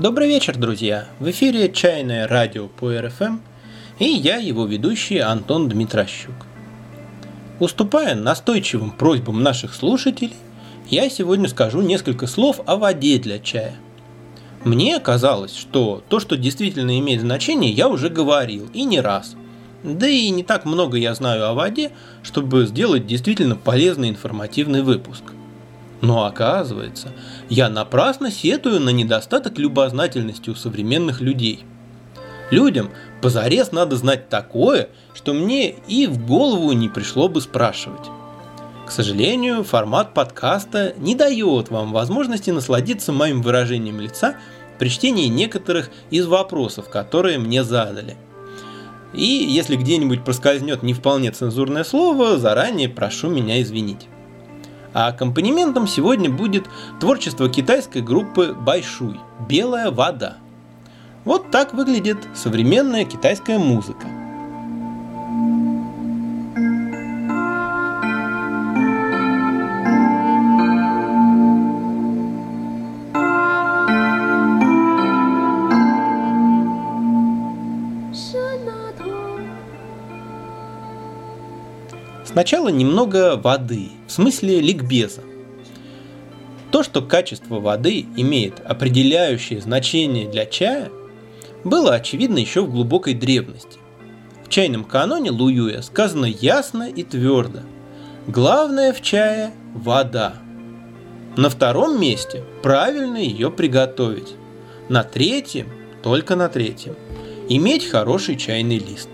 Добрый 0.00 0.28
вечер, 0.28 0.56
друзья! 0.56 1.08
В 1.18 1.28
эфире 1.28 1.70
«Чайное 1.70 2.26
радио» 2.26 2.68
по 2.68 2.90
РФМ 2.90 3.36
и 3.98 4.06
я, 4.06 4.36
его 4.36 4.64
ведущий 4.64 5.18
Антон 5.18 5.68
Дмитрощук. 5.68 6.46
Уступая 7.58 8.14
настойчивым 8.14 8.92
просьбам 8.92 9.42
наших 9.42 9.74
слушателей, 9.74 10.32
я 10.88 11.10
сегодня 11.10 11.50
скажу 11.50 11.82
несколько 11.82 12.26
слов 12.26 12.60
о 12.64 12.78
воде 12.78 13.18
для 13.18 13.38
чая. 13.40 13.74
Мне 14.64 14.98
казалось, 15.00 15.54
что 15.54 16.02
то, 16.08 16.18
что 16.18 16.38
действительно 16.38 16.98
имеет 16.98 17.20
значение, 17.20 17.70
я 17.70 17.86
уже 17.86 18.08
говорил, 18.08 18.70
и 18.72 18.84
не 18.84 19.02
раз. 19.02 19.36
Да 19.84 20.08
и 20.08 20.30
не 20.30 20.42
так 20.42 20.64
много 20.64 20.96
я 20.96 21.14
знаю 21.14 21.46
о 21.46 21.52
воде, 21.52 21.90
чтобы 22.22 22.64
сделать 22.64 23.06
действительно 23.06 23.54
полезный 23.54 24.08
информативный 24.08 24.80
выпуск. 24.80 25.24
Но 26.00 26.24
оказывается, 26.24 27.12
я 27.48 27.68
напрасно 27.68 28.30
сетую 28.30 28.80
на 28.80 28.90
недостаток 28.90 29.58
любознательности 29.58 30.50
у 30.50 30.54
современных 30.54 31.20
людей. 31.20 31.64
Людям 32.50 32.90
позарез 33.20 33.70
надо 33.70 33.96
знать 33.96 34.28
такое, 34.28 34.88
что 35.14 35.34
мне 35.34 35.70
и 35.70 36.06
в 36.06 36.26
голову 36.26 36.72
не 36.72 36.88
пришло 36.88 37.28
бы 37.28 37.40
спрашивать. 37.40 38.08
К 38.86 38.90
сожалению, 38.90 39.62
формат 39.62 40.14
подкаста 40.14 40.94
не 40.96 41.14
дает 41.14 41.70
вам 41.70 41.92
возможности 41.92 42.50
насладиться 42.50 43.12
моим 43.12 43.40
выражением 43.40 44.00
лица 44.00 44.36
при 44.78 44.88
чтении 44.88 45.28
некоторых 45.28 45.90
из 46.10 46.26
вопросов, 46.26 46.88
которые 46.88 47.38
мне 47.38 47.62
задали. 47.62 48.16
И 49.12 49.24
если 49.24 49.76
где-нибудь 49.76 50.24
проскользнет 50.24 50.82
не 50.82 50.94
вполне 50.94 51.30
цензурное 51.30 51.84
слово, 51.84 52.38
заранее 52.38 52.88
прошу 52.88 53.28
меня 53.28 53.60
извинить. 53.62 54.08
А 54.92 55.08
аккомпанементом 55.08 55.86
сегодня 55.86 56.30
будет 56.30 56.68
творчество 56.98 57.48
китайской 57.48 58.02
группы 58.02 58.54
Байшуй 58.54 59.20
«Белая 59.48 59.90
вода». 59.90 60.36
Вот 61.24 61.50
так 61.50 61.74
выглядит 61.74 62.18
современная 62.34 63.04
китайская 63.04 63.58
музыка– 63.58 64.06
Сначала 82.30 82.68
немного 82.68 83.36
воды, 83.36 83.88
в 84.06 84.12
смысле 84.12 84.60
ликбеза. 84.60 85.22
То, 86.70 86.84
что 86.84 87.02
качество 87.02 87.58
воды 87.58 88.06
имеет 88.16 88.60
определяющее 88.60 89.60
значение 89.60 90.28
для 90.28 90.46
чая, 90.46 90.90
было 91.64 91.94
очевидно 91.94 92.38
еще 92.38 92.60
в 92.62 92.70
глубокой 92.70 93.14
древности. 93.14 93.80
В 94.44 94.48
чайном 94.48 94.84
каноне 94.84 95.32
Луюя 95.32 95.82
сказано 95.82 96.26
ясно 96.26 96.88
и 96.88 97.02
твердо. 97.02 97.62
Главное 98.28 98.92
в 98.92 99.02
чае– 99.02 99.50
вода. 99.74 100.34
На 101.36 101.50
втором 101.50 102.00
месте 102.00 102.44
правильно 102.62 103.16
ее 103.16 103.50
приготовить. 103.50 104.34
На 104.88 105.02
третьем, 105.02 105.66
только 106.04 106.36
на 106.36 106.48
третьем, 106.48 106.94
иметь 107.48 107.88
хороший 107.88 108.36
чайный 108.36 108.78
лист. 108.78 109.08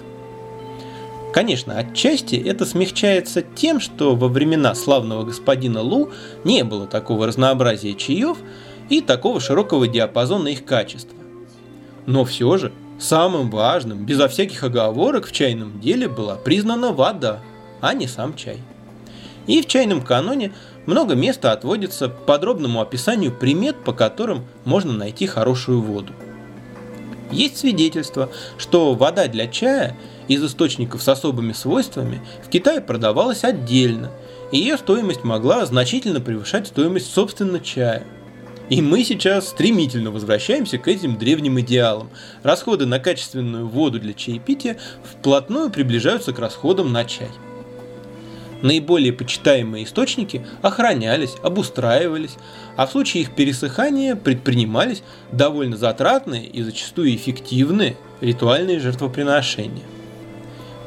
Конечно, 1.37 1.77
отчасти 1.77 2.34
это 2.37 2.65
смягчается 2.65 3.42
тем, 3.42 3.79
что 3.79 4.17
во 4.17 4.27
времена 4.27 4.75
славного 4.75 5.22
господина 5.22 5.83
Лу 5.83 6.11
не 6.44 6.65
было 6.65 6.87
такого 6.87 7.27
разнообразия 7.27 7.93
чаев 7.93 8.38
и 8.88 9.03
такого 9.03 9.38
широкого 9.38 9.87
диапазона 9.87 10.49
их 10.49 10.65
качества. 10.65 11.19
Но 12.06 12.25
все 12.25 12.56
же 12.56 12.72
самым 12.99 13.50
важным, 13.50 14.06
безо 14.06 14.28
всяких 14.28 14.65
оговорок 14.65 15.27
в 15.27 15.33
чайном 15.33 15.78
деле 15.78 16.09
была 16.09 16.37
признана 16.37 16.93
вода, 16.93 17.43
а 17.82 17.93
не 17.93 18.06
сам 18.06 18.34
чай. 18.34 18.56
И 19.47 19.61
в 19.61 19.66
чайном 19.66 20.00
каноне 20.00 20.55
много 20.87 21.15
места 21.16 21.53
отводится 21.53 22.09
подробному 22.09 22.81
описанию 22.81 23.31
примет, 23.31 23.77
по 23.84 23.93
которым 23.93 24.47
можно 24.65 24.94
найти 24.94 25.27
хорошую 25.27 25.82
воду. 25.82 26.15
Есть 27.31 27.59
свидетельство, 27.59 28.31
что 28.56 28.94
вода 28.94 29.28
для 29.28 29.47
чая– 29.49 29.99
из 30.28 30.44
источников 30.44 31.03
с 31.03 31.09
особыми 31.09 31.53
свойствами 31.53 32.20
в 32.44 32.48
Китае 32.48 32.81
продавалась 32.81 33.44
отдельно, 33.44 34.10
и 34.53 34.59
ее 34.59 34.76
стоимость 34.76 35.25
могла 35.25 35.64
значительно 35.66 36.20
превышать 36.20 36.69
стоимость 36.69 37.12
собственно 37.12 37.60
чая. 37.60 38.04
И 38.69 38.82
мы 38.82 39.04
сейчас 39.04 39.48
стремительно 39.48 40.10
возвращаемся 40.10 40.78
к 40.78 40.88
этим 40.88 41.19
древним 41.19 41.60
идеалам. 41.60 42.10
Расходы 42.42 42.84
на 42.84 42.98
качественную 42.98 43.69
воду 43.69 44.00
для 44.00 44.12
чаепития 44.12 44.76
вплотную 45.04 45.70
приближаются 45.70 46.32
к 46.32 46.38
расходам 46.41 46.93
на 46.93 47.04
чай. 47.04 47.31
Наиболее 48.62 49.12
почитаемые 49.12 49.84
источники 49.84 50.44
охранялись, 50.62 51.37
обустраивались, 51.43 52.37
а 52.75 52.87
в 52.87 52.91
случае 52.91 53.22
их 53.22 53.37
пересыхания 53.37 54.16
предпринимались 54.16 55.04
довольно 55.31 55.76
затратные 55.76 56.47
и 56.47 56.62
зачастую 56.62 57.14
эффективные 57.14 57.97
ритуальные 58.20 58.81
жертвоприношения 58.81 59.84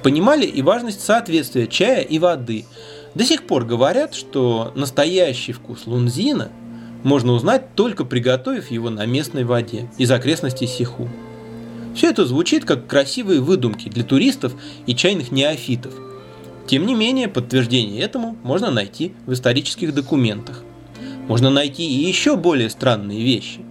понимали 0.03 0.45
и 0.45 0.61
важность 0.61 1.01
соответствия 1.01 1.67
чая 1.67 2.01
и 2.01 2.19
воды. 2.19 2.65
До 3.15 3.23
сих 3.23 3.47
пор 3.47 3.65
говорят, 3.65 4.13
что 4.13 4.71
настоящий 4.75 5.51
вкус 5.51 5.85
лунзина 5.85 6.49
можно 7.03 7.33
узнать 7.33 7.75
только 7.75 8.05
приготовив 8.05 8.71
его 8.71 8.89
на 8.89 9.05
местной 9.05 9.43
воде 9.43 9.89
из 9.97 10.11
окрестностей 10.11 10.67
Сиху. 10.67 11.09
Все 11.95 12.09
это 12.09 12.25
звучит 12.25 12.65
как 12.65 12.87
красивые 12.87 13.41
выдумки 13.41 13.89
для 13.89 14.03
туристов 14.03 14.53
и 14.85 14.95
чайных 14.95 15.31
неофитов. 15.31 15.93
Тем 16.67 16.85
не 16.85 16.93
менее, 16.93 17.27
подтверждение 17.27 18.01
этому 18.01 18.37
можно 18.43 18.69
найти 18.69 19.13
в 19.25 19.33
исторических 19.33 19.93
документах. 19.93 20.63
Можно 21.27 21.49
найти 21.49 21.83
и 21.83 22.07
еще 22.07 22.37
более 22.37 22.69
странные 22.69 23.23
вещи. 23.23 23.61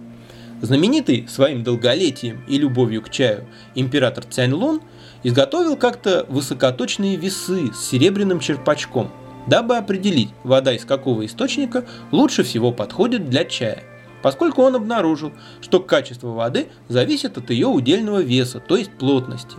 Знаменитый 0.61 1.25
своим 1.29 1.63
долголетием 1.63 2.43
и 2.49 2.57
любовью 2.57 3.01
к 3.01 3.09
чаю 3.09 3.47
император 3.75 4.25
Цянь 4.25 4.51
Лун– 4.51 4.81
изготовил 5.23 5.75
как-то 5.75 6.25
высокоточные 6.29 7.15
весы 7.15 7.73
с 7.73 7.89
серебряным 7.89 8.39
черпачком, 8.39 9.11
дабы 9.47 9.77
определить, 9.77 10.29
вода 10.43 10.73
из 10.73 10.85
какого 10.85 11.25
источника 11.25 11.85
лучше 12.11 12.43
всего 12.43 12.71
подходит 12.71 13.29
для 13.29 13.45
чая, 13.45 13.83
поскольку 14.21 14.61
он 14.61 14.75
обнаружил, 14.75 15.31
что 15.61 15.79
качество 15.79 16.29
воды 16.29 16.67
зависит 16.87 17.37
от 17.37 17.49
ее 17.49 17.67
удельного 17.67 18.19
веса, 18.19 18.59
то 18.59 18.77
есть 18.77 18.91
плотности. 18.91 19.55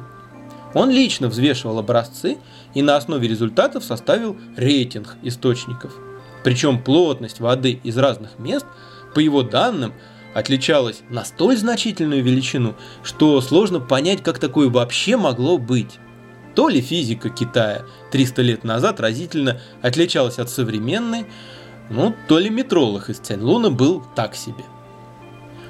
Он 0.73 0.91
лично 0.91 1.29
взвешивал 1.29 1.79
образцы 1.79 2.39
и 2.75 2.83
на 2.83 2.97
основе 2.97 3.27
результатов 3.27 3.85
составил 3.85 4.37
рейтинг 4.57 5.17
источников. 5.23 5.93
Причем 6.45 6.83
плотность 6.83 7.41
воды 7.41 7.81
из 7.83 7.99
разных 7.99 8.39
мест, 8.39 8.67
по 9.15 9.19
его 9.19 9.43
данным, 9.43 9.93
отличалась 10.35 11.03
на 11.09 11.25
столь 11.25 11.57
значительную 11.57 12.23
величину, 12.23 12.75
что 13.03 13.41
сложно 13.41 13.81
понять, 13.81 14.23
как 14.23 14.39
такое 14.39 14.69
вообще 14.69 15.17
могло 15.17 15.59
быть. 15.59 15.99
То 16.55 16.69
ли 16.69 16.81
физика 16.81 17.31
Китая 17.31 17.85
300 18.11 18.43
лет 18.43 18.65
назад 18.65 19.01
разительно 19.01 19.61
отличалась 19.83 20.39
от 20.39 20.51
современной, 20.51 21.27
ну, 21.89 22.15
то 22.29 22.39
ли 22.39 22.51
метролог 22.51 23.09
из 23.09 23.19
Цяньлуна 23.19 23.71
был 23.71 24.05
так 24.15 24.37
себе. 24.37 24.65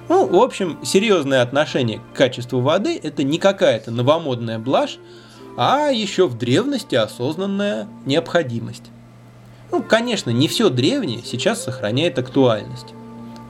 Ну, 0.09 0.27
в 0.27 0.43
общем, 0.43 0.79
серьезное 0.85 1.43
отношение 1.43 2.01
к 2.13 2.17
качеству 2.17 2.61
воды– 2.61 2.99
это 3.03 3.23
не 3.23 3.39
какая-то 3.39 3.91
новомодная 3.91 4.59
блажь, 4.59 4.99
а 5.57 5.91
еще 5.91 6.27
в 6.27 6.37
древности 6.37 6.95
осознанная 6.95 7.87
необходимость. 8.05 8.91
Ну, 9.71 9.83
конечно, 9.83 10.31
не 10.31 10.49
все 10.49 10.69
древнее 10.69 11.23
сейчас 11.25 11.63
сохраняет 11.63 12.19
актуальность 12.19 12.95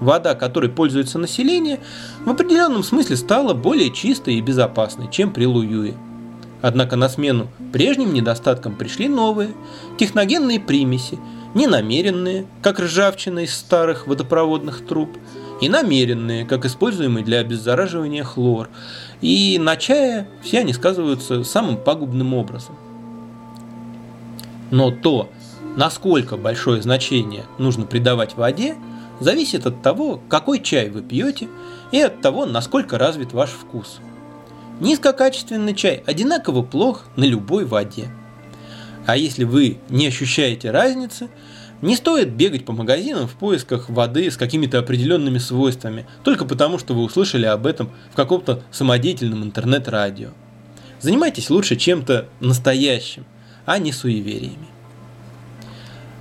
вода, 0.01 0.35
которой 0.35 0.71
пользуется 0.71 1.19
население, 1.19 1.81
в 2.25 2.31
определенном 2.31 2.83
смысле 2.83 3.17
стала 3.17 3.55
более 3.55 3.91
чистой 3.91 4.35
и 4.35 4.41
безопасной, 4.41 5.09
чем 5.11 5.33
при 5.33 5.45
Луюе. 5.45 5.95
Однако 6.63 6.97
на 6.97 7.09
смену 7.09 7.49
прежним 7.73 8.13
недостаткам 8.13 8.77
пришли 8.77 9.09
новые, 9.09 9.51
техногенные 9.99 10.61
примеси, 10.61 11.19
ненамеренные, 11.55 12.47
как 12.63 12.81
ржавчина 12.81 13.41
из 13.41 13.55
старых 13.55 14.07
водопроводных 14.07 14.85
труб, 14.87 15.11
и 15.61 15.69
намеренные, 15.69 16.47
как 16.47 16.65
используемый 16.65 17.23
для 17.23 17.41
обеззараживания 17.41 18.25
хлор. 18.25 18.71
И 19.21 19.59
на 19.61 19.77
чае 19.77 20.27
все 20.43 20.61
они 20.61 20.73
сказываются 20.73 21.45
самым 21.45 21.77
пагубным 21.77 22.33
образом. 22.33 22.77
Но 24.71 24.91
то, 24.91 25.29
насколько 25.77 26.39
большое 26.39 26.81
значение 26.81 27.45
нужно 27.59 27.85
придавать 27.85 28.37
воде– 28.37 28.75
зависит 29.21 29.67
от 29.67 29.83
того, 29.83 30.21
какой 30.29 30.61
чай 30.61 30.89
вы 30.91 31.03
пьете 31.03 31.49
и 31.93 32.01
от 32.01 32.21
того, 32.21 32.47
насколько 32.47 32.99
развит 32.99 33.33
ваш 33.33 33.51
вкус. 33.51 34.01
Низкокачественный 34.81 35.75
чай 35.75 36.03
одинаково 36.07 36.63
плох 36.63 37.05
на 37.17 37.25
любой 37.25 37.65
воде. 37.65 38.09
А 39.07 39.17
если 39.17 39.45
вы 39.45 39.79
не 39.89 40.07
ощущаете 40.07 40.71
разницы, 40.71 41.29
Не 41.83 41.97
стоит 41.97 42.33
бегать 42.33 42.67
по 42.67 42.73
магазинам 42.73 43.27
в 43.27 43.33
поисках 43.33 43.89
воды 43.89 44.31
с 44.31 44.37
какими-то 44.37 44.79
определенными 44.79 45.39
свойствами, 45.39 46.07
только 46.25 46.45
потому, 46.45 46.79
что 46.79 46.93
вы 46.93 47.03
услышали 47.03 47.47
об 47.47 47.67
этом 47.67 47.91
в 48.13 48.17
каком-то 48.17 48.63
самодеятельном 48.71 49.43
интернет-радио. 49.43 50.31
Занимайтесь 51.01 51.49
лучше 51.49 51.77
чем-то 51.77 52.29
настоящим, 52.41 53.25
а 53.65 53.79
не 53.79 53.93
суевериями. 53.93 54.69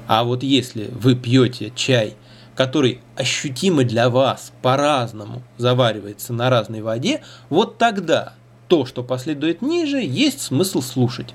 А 0.08 0.24
вот 0.24 0.44
если 0.44 0.90
вы 0.94 1.16
пьете 1.16 1.74
чай, 1.76 2.16
который 2.60 3.00
ощутимо 3.16 3.86
для 3.86 4.10
вас 4.10 4.52
по-разному 4.62 5.44
заваривается 5.58 6.34
на 6.34 6.50
разной 6.50 6.82
воде, 6.82 7.22
вот 7.50 7.78
тогда 7.78 8.34
то, 8.68 8.86
что 8.86 9.02
последует 9.02 9.62
ниже, 9.62 10.02
есть 10.02 10.42
смысл 10.42 10.82
слушать. 10.82 11.34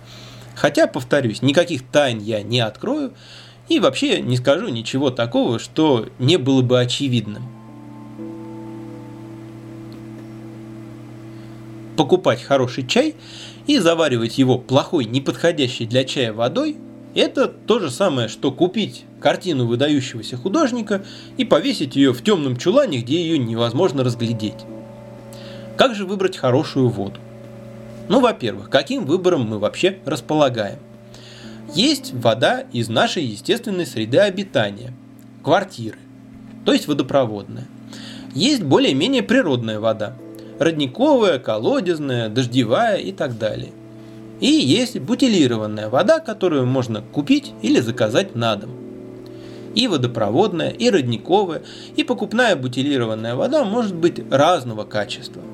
Хотя, 0.55 0.87
повторюсь, 0.87 1.41
никаких 1.41 1.83
тайн 1.83 2.19
я 2.19 2.43
не 2.43 2.61
открою 2.61 3.15
и 3.71 3.81
вообще 3.81 4.21
не 4.21 4.37
скажу 4.37 4.69
ничего 4.69 5.09
такого, 5.09 5.59
что 5.59 6.11
не 6.19 6.37
было 6.37 6.61
бы 6.61 6.79
очевидным. 6.79 7.45
Покупать 11.97 12.43
хороший 12.43 12.87
чай 12.87 13.15
и 13.67 13.79
заваривать 13.79 14.37
его 14.37 14.59
плохой, 14.59 15.07
неподходящей 15.07 15.87
для 15.87 16.05
чая 16.05 16.35
водой– 16.35 16.77
это 17.15 17.49
то 17.49 17.79
же 17.79 17.91
самое, 17.91 18.29
что 18.29 18.51
купить 18.51 19.05
картину 19.21 19.67
выдающегося 19.67 20.37
художника 20.37 21.05
и 21.37 21.45
повесить 21.45 21.97
ее 21.97 22.13
в 22.13 22.23
темном 22.23 22.57
чулане, 22.57 22.99
где 22.99 23.23
ее 23.23 23.39
невозможно 23.39 24.05
разглядеть. 24.05 24.65
Как 25.77 25.95
же 25.95 26.07
выбрать 26.07 26.37
хорошую 26.37 26.89
воду? 26.89 27.21
Ну, 28.09 28.21
во-первых, 28.21 28.69
каким 28.69 29.07
выбором 29.07 29.49
мы 29.49 29.59
вообще 29.59 29.99
располагаем? 30.05 30.79
Есть 31.75 32.13
вода 32.13 32.65
из 32.73 32.89
нашей 32.89 33.25
естественной 33.25 33.87
среды 33.87 34.19
обитания, 34.19 34.93
квартиры, 35.43 35.99
то 36.65 36.73
есть 36.73 36.87
водопроводная. 36.87 37.67
Есть 38.35 38.63
более-менее 38.63 39.23
природная 39.23 39.81
вода, 39.81 40.17
родниковая, 40.59 41.39
колодезная, 41.39 42.29
дождевая 42.29 42.99
и 42.99 43.13
так 43.13 43.39
далее. 43.39 43.73
И 44.41 44.47
есть 44.47 44.99
бутилированная 44.99 45.89
вода, 45.89 46.19
которую 46.21 46.67
можно 46.67 47.03
купить 47.03 47.53
или 47.63 47.81
заказать 47.81 48.35
на 48.35 48.57
дом. 48.57 48.71
И 49.75 49.89
водопроводная, 49.89 50.71
и 50.71 50.91
родниковая, 50.91 51.63
и 51.97 52.05
покупная 52.05 52.57
бутилированная 52.57 53.35
вода 53.35 53.65
может 53.65 53.95
быть 53.95 54.21
разного 54.31 54.85
качества– 54.85 55.43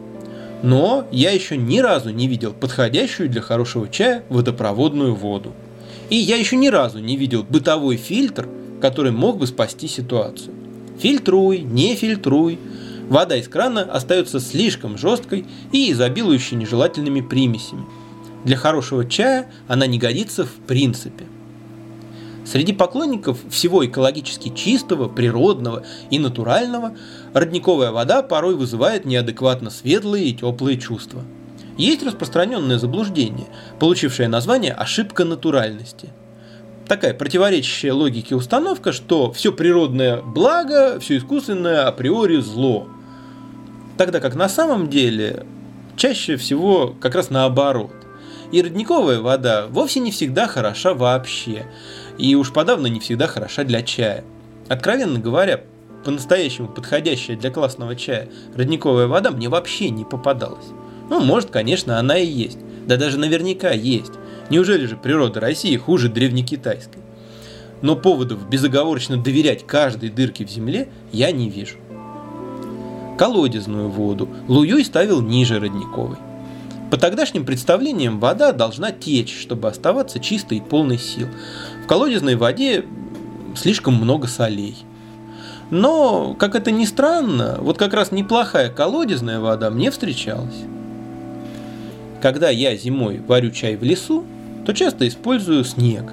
но 0.62 1.06
я 1.10 1.30
еще 1.30 1.56
ни 1.56 1.78
разу 1.78 2.10
не 2.10 2.28
видел 2.28 2.52
подходящую 2.52 3.28
для 3.30 3.40
хорошего 3.40 3.88
чая 3.88 4.24
водопроводную 4.28 5.14
воду. 5.14 5.52
И 6.10 6.16
я 6.16 6.36
еще 6.36 6.56
ни 6.56 6.68
разу 6.68 6.98
не 6.98 7.16
видел 7.16 7.44
бытовой 7.48 7.96
фильтр, 7.96 8.48
который 8.80 9.12
мог 9.12 9.38
бы 9.38 9.46
спасти 9.46 9.88
ситуацию. 9.88 10.54
Фильтруй, 10.98 11.60
не 11.60 11.94
фильтруй. 11.94 12.58
Вода 13.08 13.36
из 13.36 13.48
крана 13.48 13.82
остается 13.82 14.38
слишком 14.38 14.98
жесткой 14.98 15.46
и 15.72 15.90
изобилующей 15.92 16.56
нежелательными 16.56 17.22
примесями. 17.22 17.86
Для 18.44 18.56
хорошего 18.56 19.04
чая 19.04 19.50
она 19.68 19.86
не 19.86 19.98
годится 19.98 20.44
в 20.44 20.52
принципе– 20.66 21.24
Среди 22.50 22.72
поклонников 22.72 23.38
всего 23.48 23.86
экологически 23.86 24.48
чистого, 24.48 25.08
природного 25.08 25.84
и 26.10 26.18
натурального 26.18 26.96
родниковая 27.32 27.92
вода 27.92 28.22
порой 28.22 28.56
вызывает 28.56 29.04
неадекватно 29.04 29.70
светлые 29.70 30.26
и 30.26 30.34
теплые 30.34 30.76
чувства. 30.76 31.22
Есть 31.76 32.02
распространенное 32.02 32.78
заблуждение, 32.78 33.46
получившее 33.78 34.28
название 34.28 34.72
«ошибка 34.72 35.24
натуральности». 35.24 36.08
Такая 36.88 37.14
противоречащая 37.14 37.92
логике 37.92 38.34
установка, 38.34 38.90
что 38.90 39.30
все 39.30 39.52
природное 39.52 40.20
благо, 40.20 40.98
все 40.98 41.18
искусственное 41.18 41.86
априори 41.86 42.40
зло. 42.40 42.88
Тогда 43.96 44.18
как 44.18 44.34
на 44.34 44.48
самом 44.48 44.90
деле 44.90 45.46
чаще 45.94 46.36
всего 46.36 46.96
как 47.00 47.14
раз 47.14 47.30
наоборот. 47.30 47.92
И 48.52 48.62
родниковая 48.62 49.20
вода 49.20 49.66
вовсе 49.68 50.00
не 50.00 50.10
всегда 50.10 50.46
хороша 50.48 50.92
вообще 50.94 51.66
и 52.18 52.34
уж 52.34 52.52
подавно 52.52 52.88
не 52.88 53.00
всегда 53.00 53.26
хороша 53.26 53.64
для 53.64 53.82
чая. 53.82 54.24
Откровенно 54.68 55.18
говоря, 55.18 55.62
по-настоящему 56.04 56.68
подходящая 56.68 57.36
для 57.36 57.50
классного 57.50 57.94
чая 57.94 58.28
родниковая 58.54 59.06
вода 59.06 59.30
мне 59.30 59.48
вообще 59.48 59.90
не 59.90 60.04
попадалась. 60.04 60.66
Ну, 61.08 61.20
может, 61.20 61.50
конечно, 61.50 61.98
она 61.98 62.18
и 62.18 62.26
есть. 62.26 62.58
Да 62.86 62.96
даже 62.96 63.18
наверняка 63.18 63.70
есть. 63.70 64.12
Неужели 64.48 64.86
же 64.86 64.96
природа 64.96 65.40
России 65.40 65.76
хуже 65.76 66.08
древнекитайской? 66.08 67.02
Но 67.82 67.96
поводов 67.96 68.48
безоговорочно 68.48 69.16
доверять 69.16 69.66
каждой 69.66 70.10
дырке 70.10 70.44
в 70.44 70.50
земле 70.50 70.88
я 71.12 71.32
не 71.32 71.48
вижу. 71.48 71.76
Колодезную 73.18 73.88
воду 73.88 74.28
Луюй 74.48 74.84
ставил 74.84 75.20
ниже 75.20 75.60
родниковой. 75.60 76.16
По 76.90 76.96
тогдашним 76.96 77.44
представлениям 77.44 78.18
вода 78.18 78.52
должна 78.52 78.90
течь, 78.90 79.40
чтобы 79.40 79.68
оставаться 79.68 80.18
чистой 80.18 80.58
и 80.58 80.60
полной 80.60 80.98
сил 80.98 81.28
колодезной 81.86 82.36
воде 82.36 82.84
слишком 83.56 83.94
много 83.94 84.28
солей. 84.28 84.76
Но, 85.70 86.34
как 86.38 86.54
это 86.54 86.70
ни 86.70 86.84
странно, 86.84 87.58
вот 87.60 87.78
как 87.78 87.94
раз 87.94 88.12
неплохая 88.12 88.70
колодезная 88.70 89.40
вода 89.40 89.70
мне 89.70 89.90
встречалась. 89.90 90.54
Когда 92.22 92.50
я 92.50 92.76
зимой 92.76 93.20
варю 93.26 93.50
чай 93.50 93.76
в 93.76 93.82
лесу, 93.82 94.24
то 94.66 94.72
часто 94.72 95.08
использую 95.08 95.64
снег. 95.64 96.12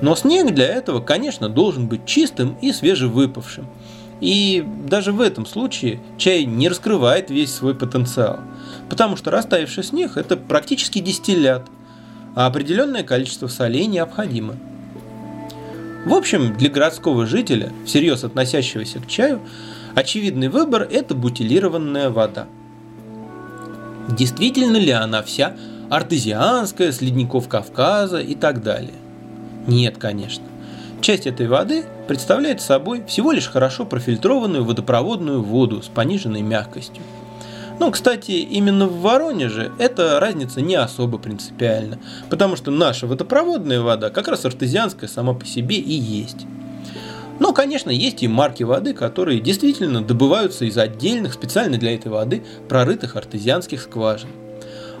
Но 0.00 0.16
снег 0.16 0.52
для 0.52 0.66
этого, 0.66 1.00
конечно, 1.00 1.48
должен 1.48 1.86
быть 1.86 2.06
чистым 2.06 2.56
и 2.60 2.72
свежевыпавшим. 2.72 3.66
И 4.20 4.64
даже 4.88 5.12
в 5.12 5.20
этом 5.20 5.46
случае 5.46 6.00
чай 6.16 6.44
не 6.44 6.68
раскрывает 6.68 7.30
весь 7.30 7.52
свой 7.52 7.74
потенциал, 7.74 8.40
потому 8.88 9.16
что 9.16 9.30
растаявший 9.30 9.84
снег– 9.84 10.12
это 10.16 10.36
практически 10.36 10.98
дистиллят, 10.98 11.66
а 12.34 12.46
определенное 12.46 13.02
количество 13.02 13.48
солей 13.48 13.86
необходимо– 13.86 14.56
в 16.08 16.14
общем, 16.14 16.56
для 16.56 16.70
городского 16.70 17.26
жителя, 17.26 17.70
всерьез 17.84 18.24
относящегося 18.24 19.00
к 19.00 19.06
чаю, 19.06 19.40
очевидный 19.94 20.48
выбор– 20.48 20.88
это 20.90 21.14
бутилированная 21.14 22.08
вода. 22.08 22.46
Действительно 24.08 24.78
ли 24.78 24.90
она 24.90 25.22
вся 25.22 25.54
артезианская, 25.90 26.92
с 26.92 27.02
ледников 27.02 27.48
Кавказа 27.48 28.20
и 28.20 28.34
так 28.34 28.62
далее? 28.62 28.94
Нет, 29.66 29.98
конечно. 29.98 30.44
Часть 31.02 31.26
этой 31.26 31.46
воды 31.46 31.84
представляет 32.06 32.62
собой 32.62 33.04
всего 33.06 33.32
лишь 33.32 33.48
хорошо 33.48 33.84
профильтрованную 33.84 34.64
водопроводную 34.64 35.42
воду 35.42 35.82
с 35.82 35.88
пониженной 35.88 36.42
мягкостью– 36.42 37.02
ну, 37.80 37.92
кстати, 37.92 38.32
именно 38.32 38.86
в 38.86 39.00
Воронеже 39.02 39.70
эта 39.78 40.18
разница 40.18 40.60
не 40.60 40.74
особо 40.74 41.18
принципиальна, 41.18 41.98
потому 42.28 42.56
что 42.56 42.70
наша 42.70 43.06
водопроводная 43.06 43.80
вода 43.80 44.10
как 44.10 44.26
раз 44.26 44.44
артезианская 44.44 45.08
сама 45.08 45.32
по 45.32 45.46
себе 45.46 45.76
и 45.76 45.92
есть. 45.92 46.46
Но, 47.38 47.52
конечно, 47.52 47.90
есть 47.90 48.24
и 48.24 48.28
марки 48.28 48.64
воды, 48.64 48.94
которые 48.94 49.38
действительно 49.40 50.02
добываются 50.02 50.64
из 50.64 50.76
отдельных, 50.76 51.34
специально 51.34 51.78
для 51.78 51.94
этой 51.94 52.08
воды, 52.08 52.42
прорытых 52.68 53.14
артезианских 53.14 53.80
скважин. 53.80 54.30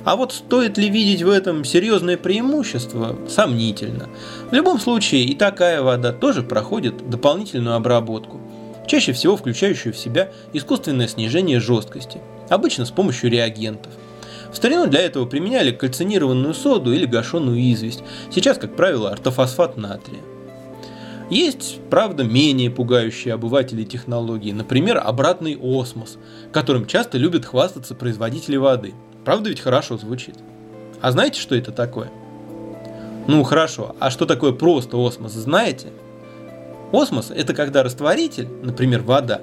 А 0.04 0.14
вот 0.14 0.32
стоит 0.32 0.78
ли 0.78 0.88
видеть 0.88 1.22
в 1.22 1.30
этом 1.30 1.64
серьезное 1.64 2.16
преимущество, 2.16 3.18
сомнительно. 3.28 4.08
В 4.50 4.54
любом 4.54 4.78
случае 4.78 5.24
и 5.24 5.34
такая 5.34 5.82
вода 5.82 6.12
тоже 6.12 6.44
проходит 6.44 7.10
дополнительную 7.10 7.74
обработку, 7.74 8.40
чаще 8.86 9.12
всего 9.12 9.36
включающую 9.36 9.92
в 9.92 9.98
себя 9.98 10.30
искусственное 10.52 11.08
снижение 11.08 11.58
жесткости– 11.58 12.20
обычно 12.48 12.84
с 12.84 12.90
помощью 12.90 13.30
реагентов. 13.30 13.92
В 14.52 14.56
старину 14.56 14.86
для 14.86 15.00
этого 15.00 15.26
применяли 15.26 15.70
кальцинированную 15.70 16.54
соду 16.54 16.92
или 16.92 17.04
гашеную 17.04 17.60
известь, 17.72 18.02
сейчас, 18.30 18.58
как 18.58 18.76
правило, 18.76 19.10
ортофосфат 19.10 19.76
натрия. 19.76 20.20
Есть, 21.30 21.80
правда, 21.90 22.24
менее 22.24 22.70
пугающие 22.70 23.34
обывателей 23.34 23.84
технологии, 23.84 24.52
например, 24.52 25.02
обратный 25.04 25.58
осмос, 25.60 26.16
которым 26.52 26.86
часто 26.86 27.18
любят 27.18 27.44
хвастаться 27.44 27.94
производители 27.94 28.56
воды. 28.56 28.94
Правда 29.26 29.50
ведь 29.50 29.60
хорошо 29.60 29.98
звучит. 29.98 30.36
А 31.02 31.12
знаете, 31.12 31.38
что 31.38 31.54
это 31.54 31.70
такое? 31.70 32.10
Ну 33.26 33.42
хорошо, 33.42 33.94
а 34.00 34.10
что 34.10 34.24
такое 34.24 34.52
просто 34.52 34.96
осмос, 34.96 35.32
знаете? 35.32 35.88
Осмос– 36.92 37.30
это 37.36 37.52
когда 37.52 37.82
растворитель, 37.82 38.48
например, 38.62 39.02
вода, 39.02 39.42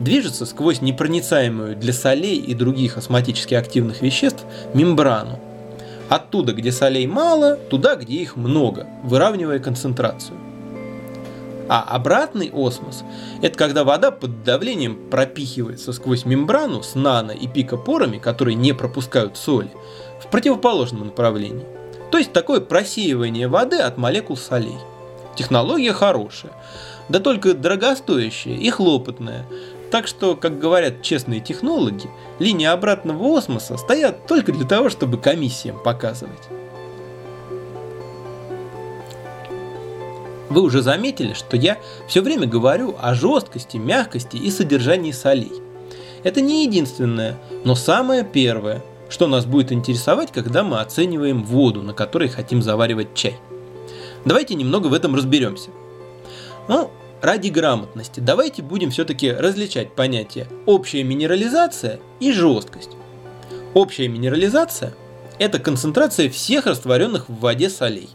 движется 0.00 0.46
сквозь 0.46 0.80
непроницаемую 0.80 1.76
для 1.76 1.92
солей 1.92 2.38
и 2.38 2.54
других 2.54 2.96
осмотически 2.96 3.54
активных 3.54 4.02
веществ 4.02 4.44
мембрану. 4.74 5.38
Оттуда, 6.08 6.52
где 6.52 6.72
солей 6.72 7.06
мало, 7.06 7.54
туда, 7.56 7.94
где 7.94 8.14
их 8.14 8.34
много, 8.34 8.88
выравнивая 9.04 9.60
концентрацию. 9.60 10.36
А 11.68 11.82
обратный 11.82 12.50
осмос– 12.52 13.04
это 13.42 13.56
когда 13.56 13.84
вода 13.84 14.10
под 14.10 14.42
давлением 14.42 15.08
пропихивается 15.08 15.92
сквозь 15.92 16.24
мембрану 16.24 16.82
с 16.82 16.96
нано- 16.96 17.30
и 17.30 17.46
пикопорами, 17.46 18.18
которые 18.18 18.56
не 18.56 18.72
пропускают 18.72 19.36
соли, 19.36 19.70
в 20.20 20.26
противоположном 20.26 21.06
направлении. 21.06 21.64
То 22.10 22.18
есть 22.18 22.32
такое 22.32 22.58
просеивание 22.60 23.46
воды 23.46 23.76
от 23.76 23.98
молекул 23.98 24.36
солей. 24.36 24.78
Технология 25.36 25.92
хорошая, 25.92 26.52
да 27.08 27.20
только 27.20 27.54
дорогостоящая 27.54 28.56
и 28.56 28.68
хлопотная. 28.70 29.46
Так 29.90 30.06
что, 30.06 30.36
как 30.36 30.58
говорят 30.58 31.02
честные 31.02 31.40
технологи, 31.40 32.08
линии 32.38 32.66
обратного 32.66 33.36
осмоса 33.36 33.76
стоят 33.76 34.26
только 34.26 34.52
для 34.52 34.66
того, 34.66 34.88
чтобы 34.88 35.18
комиссиям 35.18 35.82
показывать. 35.82 36.48
Вы 40.48 40.62
уже 40.62 40.82
заметили, 40.82 41.32
что 41.32 41.56
я 41.56 41.78
все 42.08 42.22
время 42.22 42.46
говорю 42.46 42.96
о 43.00 43.14
жесткости, 43.14 43.76
мягкости 43.76 44.36
и 44.36 44.50
содержании 44.50 45.12
солей. 45.12 45.52
Это 46.22 46.40
не 46.40 46.64
единственное, 46.64 47.38
но 47.64 47.74
самое 47.74 48.24
первое, 48.24 48.82
что 49.08 49.26
нас 49.26 49.44
будет 49.46 49.72
интересовать, 49.72 50.32
когда 50.32 50.62
мы 50.62 50.80
оцениваем 50.80 51.44
воду, 51.44 51.82
на 51.82 51.94
которой 51.94 52.28
хотим 52.28 52.62
заваривать 52.62 53.14
чай. 53.14 53.38
Давайте 54.24 54.54
немного 54.54 54.88
в 54.88 54.92
этом 54.92 55.14
разберемся. 55.14 55.70
Ну, 56.68 56.90
ради 57.22 57.48
грамотности 57.48 58.20
давайте 58.20 58.62
будем 58.62 58.90
все-таки 58.90 59.30
различать 59.30 59.94
понятия 59.94 60.46
общая 60.66 61.02
минерализация 61.04 62.00
и 62.20 62.32
жесткость. 62.32 62.90
Общая 63.74 64.08
минерализация– 64.08 64.94
это 65.38 65.58
концентрация 65.58 66.28
всех 66.28 66.66
растворенных 66.66 67.28
в 67.28 67.40
воде 67.40 67.70
солей. 67.70 68.10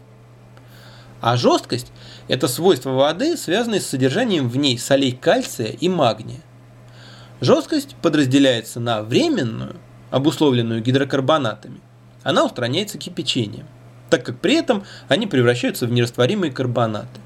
А 1.20 1.36
жесткость– 1.36 1.92
это 2.28 2.46
свойства 2.46 2.90
воды, 2.90 3.36
связанные 3.36 3.80
с 3.80 3.86
содержанием 3.86 4.48
в 4.48 4.56
ней 4.56 4.78
солей 4.78 5.12
кальция 5.12 5.68
и 5.68 5.88
магния. 5.88 6.40
Жесткость 7.40 7.96
подразделяется 8.02 8.80
на 8.80 9.02
временную, 9.02 9.76
обусловленную 10.10 10.82
гидрокарбонатами. 10.82 11.80
Она 12.22 12.44
устраняется 12.44 12.98
кипячением, 12.98 13.66
так 14.10 14.24
как 14.24 14.40
при 14.40 14.54
этом 14.54 14.84
они 15.08 15.26
превращаются 15.26 15.86
в 15.86 15.92
нерастворимые 15.92 16.52
карбонаты. 16.52 17.20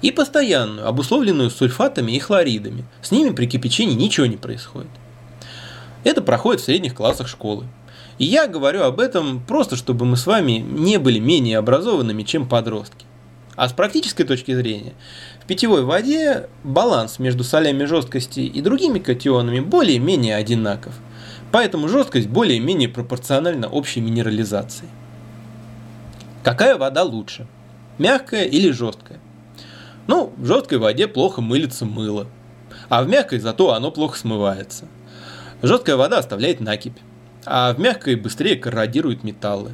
И 0.00 0.12
постоянную, 0.12 0.86
обусловленную 0.86 1.50
сульфатами 1.50 2.12
и 2.12 2.18
хлоридами. 2.18 2.84
С 3.02 3.10
ними 3.10 3.30
при 3.30 3.46
кипячении 3.46 3.94
ничего 3.94 4.26
не 4.26 4.36
происходит. 4.36 4.90
Это 6.04 6.22
проходит 6.22 6.60
в 6.60 6.64
средних 6.64 6.94
классах 6.94 7.28
школы. 7.28 7.66
И 8.18 8.24
я 8.24 8.46
говорю 8.46 8.82
об 8.82 9.00
этом 9.00 9.40
просто, 9.40 9.76
чтобы 9.76 10.04
мы 10.04 10.16
с 10.16 10.26
вами 10.26 10.52
не 10.52 10.98
были 10.98 11.18
менее 11.18 11.58
образованными, 11.58 12.22
чем 12.22 12.48
подростки. 12.48 13.06
А 13.56 13.68
с 13.68 13.72
практической 13.72 14.24
точки 14.24 14.54
зрения, 14.54 14.92
в 15.42 15.46
питьевой 15.46 15.82
воде 15.84 16.48
баланс 16.62 17.18
между 17.18 17.42
солями 17.42 17.84
жесткости 17.84 18.40
и 18.40 18.60
другими 18.60 19.00
катионами 19.00 19.58
более-менее 19.58 20.36
одинаков. 20.36 20.94
Поэтому 21.50 21.88
жесткость 21.88 22.28
более-менее 22.28 22.88
пропорциональна 22.88 23.68
общей 23.68 24.00
минерализации. 24.00 24.88
Какая 26.44 26.76
вода 26.76 27.02
лучше? 27.02 27.46
Мягкая 27.98 28.44
или 28.44 28.70
жесткая? 28.70 29.18
Ну, 30.08 30.32
в 30.36 30.44
жесткой 30.44 30.78
воде 30.78 31.06
плохо 31.06 31.40
мылится 31.40 31.84
мыло, 31.84 32.26
а 32.88 33.04
в 33.04 33.08
мягкой 33.08 33.38
зато 33.38 33.72
оно 33.72 33.92
плохо 33.92 34.18
смывается. 34.18 34.86
Жесткая 35.62 35.94
вода 35.96 36.18
оставляет 36.18 36.58
накипь 36.58 36.98
а 37.50 37.72
в 37.72 37.80
мягкой 37.80 38.16
быстрее 38.16 38.56
корродируют 38.56 39.24
металлы. 39.24 39.72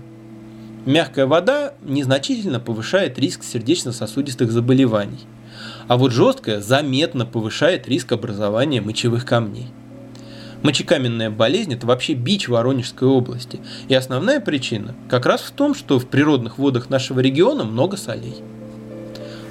Мягкая 0.87 1.26
вода 1.26 1.75
незначительно 1.83 2.61
повышает 2.61 3.19
риск 3.19 3.43
сердечно-сосудистых 3.43 4.53
заболеваний, 4.53 5.26
а 5.88 5.97
вот 5.97 6.12
жесткая 6.12 6.61
заметно 6.61 7.26
повышает 7.26 7.88
риск 7.88 8.12
образования 8.12 8.81
мочевых 8.81 9.25
камней. 9.25 9.69
Мочекаменная 10.62 11.31
болезнь– 11.31 11.73
это 11.75 11.87
вообще 11.87 12.14
бич 12.14 12.49
Воронежской 12.49 13.09
области, 13.09 13.61
и 13.88 13.95
основная 13.95 14.41
причина 14.41 14.95
как 15.11 15.26
раз 15.26 15.41
в 15.41 15.50
том, 15.50 15.75
что 15.75 15.99
в 15.99 16.07
природных 16.07 16.59
водах 16.59 16.91
нашего 16.91 17.21
региона 17.21 17.64
много 17.64 17.97
солей. 17.97 18.37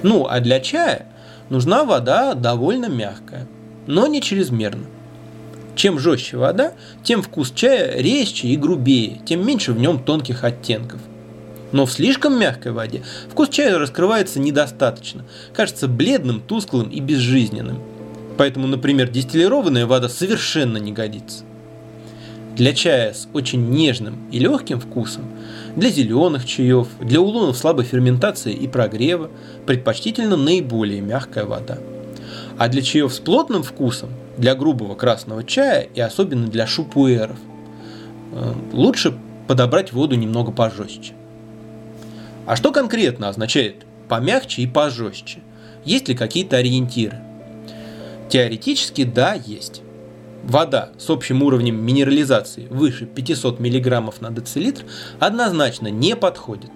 Ну, 0.04 0.28
а 0.30 0.40
для 0.42 0.60
чая 0.60 1.08
нужна 1.50 1.86
вода 1.86 2.34
довольно 2.34 2.88
мягкая, 2.88 3.48
но 3.88 4.06
не 4.08 4.22
чрезмерно. 4.22 4.86
Чем 5.76 5.98
жестче 5.98 6.38
вода, 6.38 6.74
тем 7.04 7.24
вкус 7.24 7.52
чая 7.52 8.00
резче 8.00 8.50
и 8.50 8.58
грубее, 8.58 9.22
тем 9.26 9.46
меньше 9.46 9.74
в 9.74 9.80
нем 9.80 10.04
тонких 10.04 10.44
оттенков. 10.44 11.00
Но 11.72 11.88
в 11.88 11.92
слишком 11.92 12.38
мягкой 12.40 12.74
воде 12.74 13.02
вкус 13.32 13.50
чая 13.50 13.80
раскрывается 13.80 14.40
недостаточно, 14.40 15.26
кажется 15.54 15.88
бледным, 15.88 16.42
тусклым 16.42 16.90
и 16.90 17.00
безжизненным. 17.00 17.80
Поэтому, 18.38 18.68
например, 18.68 19.10
дистиллированная 19.10 19.88
вода 19.88 20.10
совершенно 20.10 20.78
не 20.78 20.92
годится. 20.92 21.44
Для 22.56 22.74
чая 22.74 23.14
с 23.14 23.28
очень 23.34 23.70
нежным 23.70 24.30
и 24.32 24.38
легким 24.38 24.80
вкусом, 24.80 25.24
для 25.76 25.90
зеленых 25.90 26.46
чаев, 26.46 26.88
для 27.00 27.20
улунов 27.22 27.58
слабой 27.58 27.86
ферментации 27.86 28.54
и 28.54 28.68
прогрева 28.68 29.30
предпочтительно 29.66 30.38
наиболее 30.38 31.02
мягкая 31.02 31.46
вода. 31.46 31.78
А 32.58 32.68
для 32.68 32.82
чаев 32.82 33.14
с 33.14 33.20
плотным 33.20 33.64
вкусом 33.64 34.10
для 34.38 34.56
грубого 34.56 34.96
красного 34.96 35.44
чая 35.44 35.88
и 35.94 36.00
особенно 36.00 36.48
для 36.48 36.68
шупуэров. 36.68 37.38
Э, 38.34 38.54
лучше 38.72 39.18
подобрать 39.48 39.92
воду 39.92 40.16
немного 40.16 40.52
пожестче. 40.52 41.14
А 42.46 42.56
что 42.56 42.72
конкретно 42.72 43.30
означает 43.30 43.86
помягче 44.10 44.64
и 44.64 44.68
пожестче? 44.68 45.40
Есть 45.86 46.08
ли 46.08 46.16
какие-то 46.16 46.58
ориентиры? 46.58 47.20
Теоретически 48.30 49.04
да, 49.04 49.34
есть. 49.34 49.83
Вода 50.44 50.90
с 50.98 51.10
общим 51.10 51.42
уровнем 51.42 51.78
минерализации 51.84 52.68
выше 52.70 53.06
500 53.06 53.62
мг 53.62 54.20
на 54.20 54.30
децилитр 54.30 54.84
однозначно 55.20 55.88
не 55.88 56.18
подходит. 56.18 56.72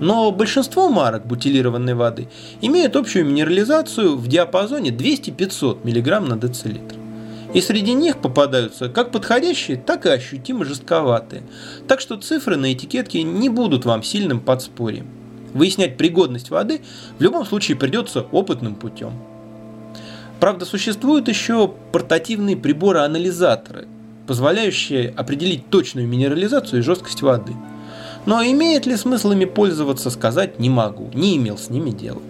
Но 0.00 0.30
большинство 0.32 0.90
марок 0.90 1.26
бутилированной 1.26 1.94
воды 1.94 2.28
имеют 2.60 2.94
общую 2.96 3.24
минерализацию 3.24 4.16
в 4.16 4.28
диапазоне 4.28 4.90
200-500 4.90 5.78
мг 5.84 6.28
на 6.28 6.36
децилитр. 6.36 6.96
И 7.54 7.60
среди 7.60 7.94
них 7.94 8.18
попадаются 8.18 8.88
как 8.88 9.12
подходящие, 9.12 9.78
так 9.78 10.04
и 10.04 10.10
ощутимо 10.10 10.64
жестковатые. 10.64 11.42
Так 11.88 12.00
что 12.00 12.16
цифры 12.16 12.56
на 12.56 12.72
этикетке 12.72 13.22
не 13.22 13.48
будут 13.48 13.84
вам 13.86 14.02
сильным 14.02 14.40
подспорьем. 14.40 15.06
Выяснять 15.54 15.96
пригодность 15.96 16.50
воды 16.50 16.82
в 17.18 17.22
любом 17.22 17.46
случае 17.46 17.76
придется 17.76 18.22
опытным 18.32 18.74
путем. 18.74 19.12
Правда, 20.42 20.64
существуют 20.66 21.28
еще 21.28 21.72
портативные 21.92 22.56
приборы-анализаторы, 22.56 23.86
позволяющие 24.26 25.08
определить 25.16 25.70
точную 25.70 26.06
минерализацию 26.06 26.80
и 26.80 26.82
жесткость 26.82 27.22
воды– 27.22 27.54
но 28.26 28.42
имеет 28.42 28.86
ли 28.86 28.96
смысл 28.96 29.32
ими 29.32 29.44
пользоваться, 29.44 30.10
сказать 30.10 30.58
не 30.58 30.70
могу, 30.70 31.10
не 31.12 31.36
имел 31.36 31.58
с 31.58 31.70
ними 31.70 31.90
дела. 31.90 32.22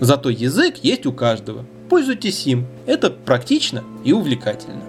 Зато 0.00 0.30
язык 0.30 0.78
есть 0.78 1.06
у 1.06 1.12
каждого. 1.12 1.64
Пользуйтесь 1.90 2.46
им, 2.46 2.66
это 2.86 3.10
практично 3.10 3.84
и 4.04 4.12
увлекательно. 4.12 4.82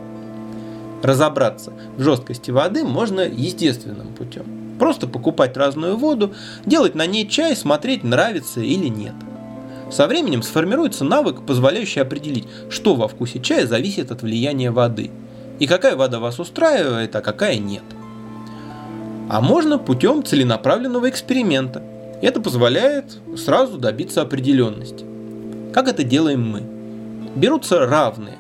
Разобраться 1.01 1.73
в 1.97 2.03
жесткости 2.03 2.51
воды 2.51 2.83
можно 2.83 3.21
естественным 3.21 4.13
путем. 4.13 4.45
Просто 4.79 5.07
покупать 5.07 5.57
разную 5.57 5.97
воду, 5.97 6.33
делать 6.65 6.95
на 6.95 7.05
ней 7.05 7.27
чай, 7.27 7.55
смотреть, 7.55 8.03
нравится 8.03 8.61
или 8.61 8.87
нет. 8.87 9.13
Со 9.91 10.07
временем 10.07 10.43
сформируется 10.43 11.03
навык, 11.03 11.41
позволяющий 11.45 11.99
определить, 11.99 12.47
что 12.69 12.95
во 12.95 13.07
вкусе 13.07 13.39
чая 13.39 13.65
зависит 13.65 14.11
от 14.11 14.21
влияния 14.21 14.71
воды, 14.71 15.11
и 15.59 15.67
какая 15.67 15.95
вода 15.95 16.19
вас 16.19 16.39
устраивает, 16.39 17.15
а 17.15 17.21
какая 17.21 17.57
нет– 17.57 17.83
а 19.29 19.41
можно 19.41 19.77
путем 19.77 20.25
целенаправленного 20.25 21.07
эксперимента. 21.07 21.83
Это 22.21 22.41
позволяет 22.41 23.19
сразу 23.37 23.77
добиться 23.77 24.21
определенности. 24.21 25.05
Как 25.71 25.87
это 25.87 26.03
делаем 26.03 26.41
мы? 26.49 26.63
Берутся 27.35 27.85
равные, 27.85 28.39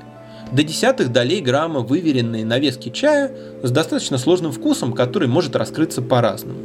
до 0.51 0.63
десятых 0.63 1.11
долей 1.11 1.41
грамма 1.41 1.81
выверенные 1.81 2.43
навески 2.43 2.89
чая 2.89 3.31
с 3.61 3.69
достаточно 3.69 4.17
сложным 4.17 4.51
вкусом, 4.51 4.93
который 4.93 5.27
может 5.27 5.55
раскрыться 5.55 6.01
по-разному. 6.01 6.59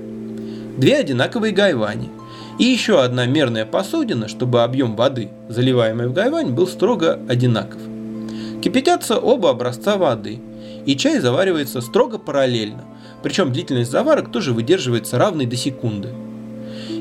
Две 0.78 0.96
одинаковые 0.96 1.52
гайвани 1.52 2.08
и 2.58 2.64
еще 2.64 3.02
одна 3.02 3.26
мерная 3.26 3.66
посудина, 3.66 4.28
чтобы 4.28 4.62
объем 4.62 4.96
воды, 4.96 5.30
заливаемой 5.48 6.08
в 6.08 6.12
гайвань, 6.12 6.52
был 6.52 6.66
строго 6.66 7.20
одинаков. 7.28 7.80
Кипятятся 8.62 9.18
оба 9.18 9.50
образца 9.50 9.96
воды, 9.96 10.40
и 10.86 10.96
чай 10.96 11.18
заваривается 11.18 11.80
строго 11.80 12.18
параллельно, 12.18 12.84
причем 13.22 13.52
длительность 13.52 13.90
заварок 13.90 14.30
тоже 14.30 14.52
выдерживается 14.52 15.18
равной 15.18 15.46
до 15.46 15.56
секунды. 15.56 16.10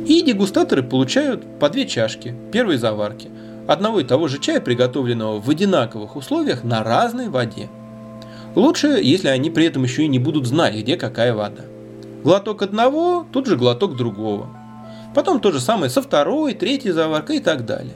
И 0.08 0.22
дегустаторы 0.22 0.84
получают 0.84 1.60
по 1.60 1.70
две 1.70 1.86
чашки 1.86 2.36
первой 2.52 2.78
заварки, 2.78 3.30
одного 3.68 4.00
и 4.00 4.04
того 4.04 4.28
же 4.28 4.40
чая, 4.40 4.60
приготовленного 4.60 5.40
в 5.40 5.50
одинаковых 5.50 6.16
условиях 6.16 6.64
на 6.64 6.84
разной 6.84 7.30
воде. 7.30 7.70
Лучше, 8.56 9.00
если 9.02 9.30
они 9.30 9.50
при 9.50 9.66
этом 9.66 9.84
еще 9.84 10.04
и 10.04 10.08
не 10.08 10.20
будут 10.20 10.46
знать, 10.46 10.76
где 10.76 10.98
какая 10.98 11.34
вода. 11.34 11.64
Глоток 12.24 12.62
одного, 12.62 13.26
тут 13.32 13.48
же 13.48 13.56
глоток 13.56 13.96
другого. 13.96 14.50
Потом 15.14 15.40
то 15.40 15.52
же 15.52 15.60
самое 15.60 15.90
со 15.90 16.02
второй, 16.02 16.54
третьей 16.54 16.92
заваркой 16.92 17.38
и 17.38 17.40
так 17.40 17.66
далее. 17.66 17.96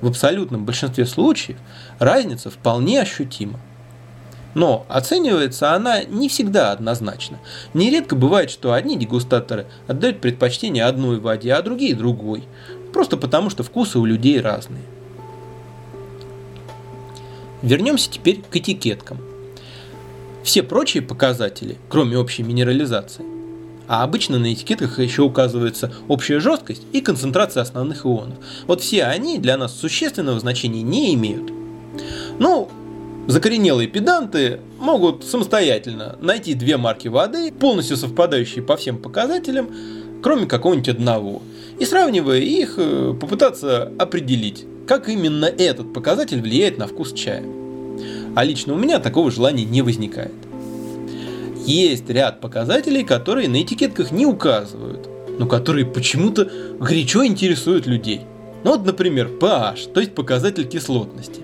В 0.00 0.08
абсолютном 0.08 0.64
большинстве 0.64 1.06
случаев 1.06 1.58
разница 1.98 2.50
вполне 2.50 3.00
ощутима. 3.00 3.60
Но 4.54 4.84
оценивается 4.88 5.72
она 5.72 6.02
не 6.02 6.28
всегда 6.28 6.72
однозначно. 6.72 7.38
Нередко 7.72 8.16
бывает, 8.16 8.50
что 8.50 8.72
одни 8.72 8.98
дегустаторы 8.98 9.66
отдают 9.86 10.20
предпочтение 10.20 10.84
одной 10.84 11.20
воде, 11.20 11.54
а 11.54 11.62
другие 11.62 11.94
другой. 11.94 12.44
просто 12.92 13.16
потому 13.16 13.48
что 13.48 13.62
вкусы 13.62 13.98
у 13.98 14.04
людей 14.04 14.40
разные. 14.40 14.82
Вернемся 17.62 18.10
теперь 18.10 18.42
к 18.42 18.56
этикеткам. 18.56 19.18
Все 20.42 20.62
прочие 20.62 21.02
показатели, 21.02 21.78
кроме 21.88 22.18
общей 22.18 22.42
минерализации, 22.42 23.24
а 23.92 24.04
обычно 24.04 24.38
на 24.38 24.54
этикетках 24.54 24.98
еще 25.00 25.20
указывается 25.20 25.92
общая 26.08 26.40
жесткость 26.40 26.80
и 26.92 27.02
концентрация 27.02 27.60
основных 27.60 28.06
ионов. 28.06 28.38
Вот 28.66 28.80
все 28.80 29.04
они 29.04 29.38
для 29.38 29.58
нас 29.58 29.78
существенного 29.78 30.40
значения 30.40 30.80
не 30.80 31.12
имеют. 31.12 31.52
Ну, 32.38 32.70
закоренелые 33.26 33.88
педанты 33.88 34.60
могут 34.80 35.24
самостоятельно 35.24 36.16
найти 36.22 36.54
две 36.54 36.78
марки 36.78 37.08
воды, 37.08 37.52
полностью 37.52 37.98
совпадающие 37.98 38.64
по 38.64 38.78
всем 38.78 38.96
показателям, 38.96 39.68
кроме 40.22 40.46
какого-нибудь 40.46 40.88
одного, 40.88 41.42
и 41.78 41.84
сравнивая 41.84 42.38
их, 42.38 42.76
э, 42.78 43.14
попытаться 43.20 43.92
определить, 43.98 44.64
как 44.86 45.10
именно 45.10 45.44
этот 45.44 45.92
показатель 45.92 46.40
влияет 46.40 46.78
на 46.78 46.86
вкус 46.86 47.12
чая. 47.12 47.44
А 48.36 48.42
лично 48.42 48.72
у 48.72 48.78
меня 48.78 49.00
такого 49.00 49.30
желания 49.30 49.66
не 49.66 49.82
возникает. 49.82 50.32
Есть 51.64 52.10
ряд 52.10 52.40
показателей, 52.40 53.04
которые 53.04 53.48
на 53.48 53.62
этикетках 53.62 54.10
не 54.10 54.26
указывают, 54.26 55.08
но 55.38 55.46
которые 55.46 55.86
почему-то 55.86 56.50
горячо 56.80 57.24
интересуют 57.24 57.86
людей. 57.86 58.22
Ну 58.64 58.72
вот, 58.72 58.84
например, 58.84 59.28
pH, 59.28 59.92
то 59.92 60.00
есть 60.00 60.14
показатель 60.14 60.66
кислотности. 60.66 61.40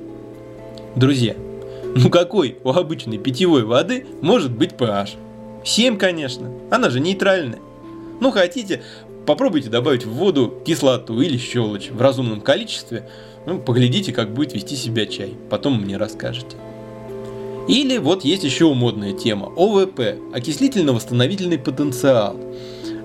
Друзья, 0.97 1.37
ну 1.95 2.11
какой 2.11 2.59
у 2.65 2.71
обычной 2.71 3.19
питьевой 3.19 3.65
воды 3.65 4.07
может 4.21 4.51
быть 4.51 4.73
pH? 4.73 5.11
7, 5.65 5.97
конечно, 5.97 6.51
она 6.71 6.91
же 6.91 6.99
нейтральная. 6.99 7.61
Ну 8.21 8.33
хотите, 8.33 8.83
попробуйте 9.25 9.69
добавить 9.69 10.05
в 10.05 10.11
воду 10.11 10.63
кислоту 10.67 11.21
или 11.21 11.37
щелочь 11.37 11.91
в 11.91 12.01
разумном 12.01 12.41
количестве, 12.41 13.09
ну, 13.47 13.61
поглядите, 13.61 14.13
как 14.13 14.35
будет 14.35 14.53
вести 14.53 14.75
себя 14.75 15.07
чай, 15.07 15.35
потом 15.49 15.81
мне 15.81 15.97
расскажете. 15.97 16.57
Или 17.69 17.99
вот 17.99 18.25
есть 18.25 18.45
еще 18.45 18.73
модная 18.73 19.13
тема– 19.13 19.53
ОВП– 19.57 20.01
окислительно-восстановительный 20.33 21.59
потенциал. 21.59 22.35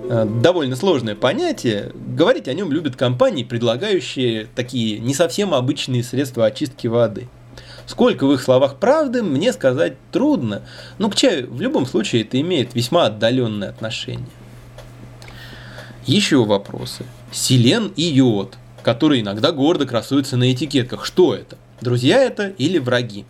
Э, 0.10 0.25
довольно 0.25 0.77
сложное 0.77 1.15
понятие. 1.15 1.91
Говорить 1.93 2.48
о 2.48 2.53
нем 2.53 2.72
любят 2.72 2.96
компании, 2.96 3.43
предлагающие 3.43 4.48
такие 4.55 5.00
не 5.00 5.13
совсем 5.13 5.53
обычные 5.53 6.01
средства 6.01 6.46
очистки 6.46 6.88
воды. 6.88 7.27
Сколько 7.86 8.25
в 8.25 8.32
их 8.32 8.41
словах 8.41 8.77
правды, 8.77 9.22
мне 9.22 9.51
сказать 9.51 9.96
трудно, 10.13 10.62
но 10.98 11.10
к 11.10 11.15
чаю 11.15 11.51
в 11.53 11.60
любом 11.60 11.86
случае 11.86 12.22
это 12.22 12.39
имеет 12.39 12.74
весьма 12.74 13.08
отдаленное 13.08 13.70
отношение. 13.70 14.29
Еще 16.05 16.43
вопросы. 16.46 17.03
Селен 17.34 17.91
и 17.98 18.03
йод, 18.03 18.58
которые 18.82 19.22
иногда 19.22 19.51
гордо 19.51 19.86
красуются 19.86 20.38
на 20.38 20.53
этикетках. 20.53 21.05
Что 21.05 21.36
это? 21.36 21.58
Друзья 21.82 22.24
это 22.24 22.48
или 22.48 22.77
враги? 22.77 23.25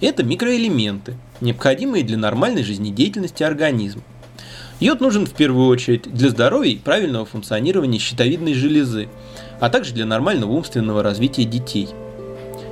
Это 0.00 0.22
микроэлементы, 0.22 1.14
необходимые 1.42 2.04
для 2.04 2.16
нормальной 2.16 2.62
жизнедеятельности 2.62 3.42
организма. 3.42 4.02
Йод 4.80 5.02
нужен 5.02 5.26
в 5.26 5.32
первую 5.32 5.68
очередь 5.68 6.04
для 6.04 6.30
здоровья 6.30 6.70
и 6.70 6.78
правильного 6.78 7.26
функционирования 7.26 7.98
щитовидной 7.98 8.54
железы, 8.54 9.10
а 9.60 9.68
также 9.68 9.92
для 9.92 10.06
нормального 10.06 10.52
умственного 10.52 11.02
развития 11.02 11.44
детей. 11.44 11.88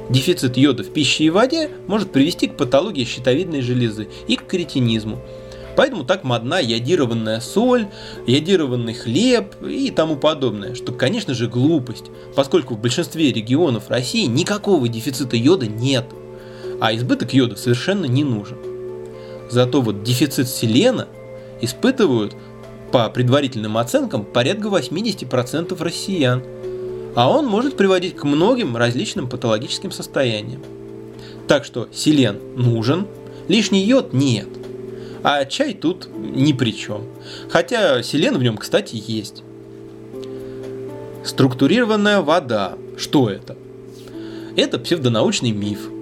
Дефицит 0.09 0.57
йода 0.57 0.85
в 0.85 0.91
пище 0.91 1.25
и 1.25 1.31
воде 1.31 1.69
может 1.87 2.13
привести 2.13 2.47
к 2.47 2.57
патологии 2.57 3.05
щитовидной 3.05 3.61
железы 3.61 4.09
и 4.27 4.37
к 4.37 4.47
кретинизму. 4.47 5.19
Поэтому 5.77 6.05
так 6.05 6.25
модна 6.25 6.61
йодированная 6.61 7.41
соль, 7.41 7.89
йодированный 8.27 8.95
хлеб 8.95 9.55
и 9.63 9.91
тому 9.91 10.17
подобное, 10.17 10.75
что, 10.75 10.93
конечно 10.93 11.35
же, 11.35 11.47
глупость, 11.47 12.07
поскольку 12.35 12.75
в 12.75 12.81
большинстве 12.81 13.31
регионов 13.33 13.91
России 13.91 14.25
никакого 14.25 14.89
дефицита 14.89 15.37
йода 15.37 15.67
нет– 15.67 16.07
а 16.81 16.95
избыток 16.95 17.33
йода 17.35 17.57
совершенно 17.57 18.07
не 18.07 18.25
нужен. 18.25 18.57
Зато 19.51 19.81
вот 19.81 20.03
дефицит 20.03 20.49
селена 20.49 21.09
испытывают 21.61 22.35
по 22.93 23.09
предварительным 23.11 23.77
оценкам 23.77 24.25
порядка 24.25 24.69
80% 24.69 25.83
россиян, 25.83 26.43
а 27.15 27.31
он 27.31 27.47
может 27.47 27.77
приводить 27.77 28.17
к 28.17 28.25
многим 28.25 28.77
различным 28.77 29.29
патологическим 29.29 29.91
состояниям. 29.91 30.63
Так 31.47 31.65
что 31.65 31.89
селен 31.93 32.39
нужен, 32.57 33.07
лишний 33.49 33.85
йод 33.85 34.13
нет, 34.13 34.49
а 35.23 35.45
чай 35.45 35.75
тут 35.75 36.09
ни 36.15 36.53
при 36.53 36.71
чем. 36.71 37.05
Хотя 37.51 38.03
селен 38.03 38.37
в 38.37 38.43
нем, 38.43 38.57
кстати, 38.57 39.03
есть. 39.07 39.43
Структурированная 41.25 42.21
вода. 42.21 42.75
Что 42.97 43.29
это? 43.29 43.57
Это 44.57 44.79
псевдонаучный 44.79 45.51
миф– 45.51 45.91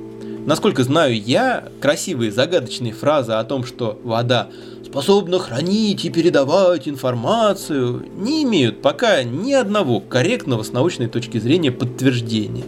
Насколько 0.47 0.85
знаю 0.85 1.21
я, 1.21 1.65
красивые 1.81 2.31
загадочные 2.31 2.93
фразы 2.93 3.33
о 3.33 3.43
том, 3.43 3.65
что 3.65 4.01
вода 4.05 4.49
способна 4.85 5.41
хранить 5.41 6.05
и 6.05 6.11
передавать 6.11 6.87
информацию, 6.87 8.07
не 8.17 8.45
имеют 8.45 8.81
пока 8.81 9.25
ни 9.25 9.53
одного 9.53 9.99
корректного 9.99 10.63
с 10.63 10.71
научной 10.73 11.09
точки 11.09 11.39
зрения 11.39 11.73
подтверждения. 11.73 12.65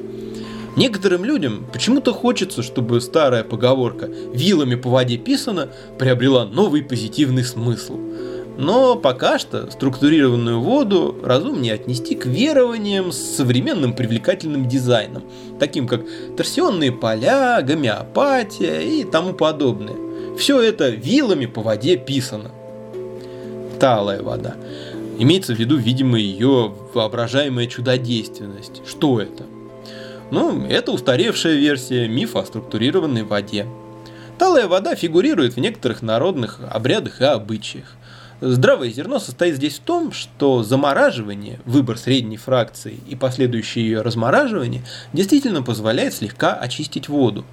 Некоторым 0.77 1.25
людям 1.25 1.67
почему-то 1.73 2.13
хочется, 2.13 2.65
чтобы 2.65 3.01
старая 3.01 3.45
поговорка 3.45 4.07
«вилами 4.35 4.75
по 4.75 4.91
воде 4.91 5.17
писано» 5.17 5.69
приобрела 6.01 6.47
новый 6.47 6.83
позитивный 6.83 7.45
смысл– 7.45 7.97
но 8.59 8.97
пока 8.97 9.39
что 9.39 9.71
структурированную 9.71 10.61
воду 10.61 11.17
разумнее 11.23 11.75
отнести 11.75 12.17
к 12.17 12.27
верованиям 12.27 13.13
с 13.13 13.17
современным 13.17 13.95
привлекательным 13.95 14.69
дизайном, 14.69 15.23
таким 15.61 15.87
как 15.87 16.03
торсионные 16.37 16.91
поля, 16.91 17.63
гомеопатия 17.63 18.81
и 18.81 19.05
тому 19.05 19.33
подобное. 19.33 19.95
Все 20.37 20.61
это 20.61 20.89
вилами 20.89 21.47
по 21.47 21.63
воде 21.63 21.97
писано. 21.97 22.51
Талая 23.79 24.23
вода. 24.23 24.57
Имеется 25.21 25.55
в 25.55 25.59
виду, 25.59 25.77
видимо, 25.77 26.19
ее 26.19 26.75
воображаемая 26.95 27.69
чудодейственность. 27.69 28.83
Что 28.89 29.21
это? 29.21 29.45
Ну, 30.33 30.67
это 30.67 30.91
устаревшая 30.91 31.55
версия 31.55 32.09
мифа 32.09 32.41
о 32.41 32.45
структурированной 32.45 33.23
воде. 33.23 33.67
Талая 34.37 34.67
вода 34.67 34.97
фигурирует 34.97 35.55
в 35.55 35.61
некоторых 35.61 36.03
народных 36.03 36.59
обрядах 36.69 37.21
и 37.21 37.25
обычаях. 37.25 37.98
Здравое 38.41 38.91
зерно 38.91 39.19
состоит 39.19 39.57
здесь 39.57 39.79
в 39.79 39.81
том, 39.81 40.13
что 40.13 40.63
замораживание, 40.63 41.59
выбор 41.65 41.99
средней 41.99 42.37
фракции 42.37 43.01
и 43.09 43.17
последующее 43.17 43.85
ее 43.85 44.03
размораживание 44.03 44.85
действительно 45.13 45.63
позволяет 45.63 46.15
слегка 46.15 46.55
очистить 46.55 47.09
воду. 47.09 47.45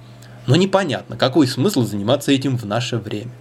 Но 0.46 0.54
непонятно, 0.54 1.16
какой 1.16 1.48
смысл 1.48 1.82
заниматься 1.82 2.30
этим 2.30 2.56
в 2.56 2.64
наше 2.66 2.98
время. 2.98 3.32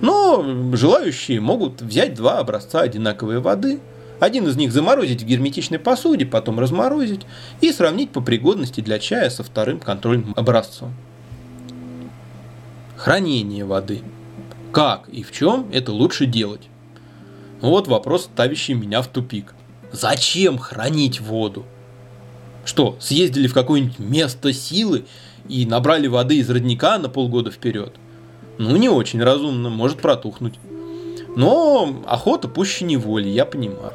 Но 0.00 0.44
желающие 0.74 1.40
могут 1.40 1.82
взять 1.82 2.14
два 2.14 2.38
образца 2.38 2.82
одинаковой 2.82 3.40
воды, 3.40 3.80
один 4.20 4.46
из 4.46 4.54
них 4.54 4.70
заморозить 4.70 5.22
в 5.22 5.26
герметичной 5.26 5.80
посуде, 5.80 6.26
потом 6.26 6.60
разморозить 6.60 7.22
и 7.60 7.72
сравнить 7.72 8.10
по 8.10 8.20
пригодности 8.20 8.80
для 8.80 9.00
чая 9.00 9.30
со 9.30 9.42
вторым 9.42 9.80
контрольным 9.80 10.32
образцом. 10.36 10.94
Хранение 12.96 13.64
воды– 13.64 14.02
как 14.72 15.08
и 15.10 15.22
в 15.22 15.32
чем 15.32 15.68
это 15.70 15.92
лучше 15.92 16.24
делать? 16.24 16.68
Вот 17.60 17.88
вопрос, 17.88 18.24
ставящий 18.24 18.72
меня 18.72 19.02
в 19.02 19.06
тупик. 19.06 19.54
Зачем 19.92 20.58
хранить 20.58 21.20
воду? 21.20 21.64
Что, 22.64 22.96
съездили 22.98 23.48
в 23.48 23.54
какое-нибудь 23.54 23.98
место 23.98 24.52
силы 24.54 25.04
и 25.46 25.66
набрали 25.66 26.06
воды 26.06 26.38
из 26.38 26.48
родника 26.48 26.96
на 26.98 27.10
полгода 27.10 27.50
вперед? 27.50 27.92
Ну, 28.58 28.76
не 28.76 28.88
очень 28.88 29.22
разумно, 29.22 29.68
может 29.68 30.00
протухнуть. 30.00 30.54
Но 31.36 32.02
охота 32.06 32.48
пуще 32.48 32.86
неволи, 32.86 33.28
я 33.28 33.44
понимаю. 33.44 33.92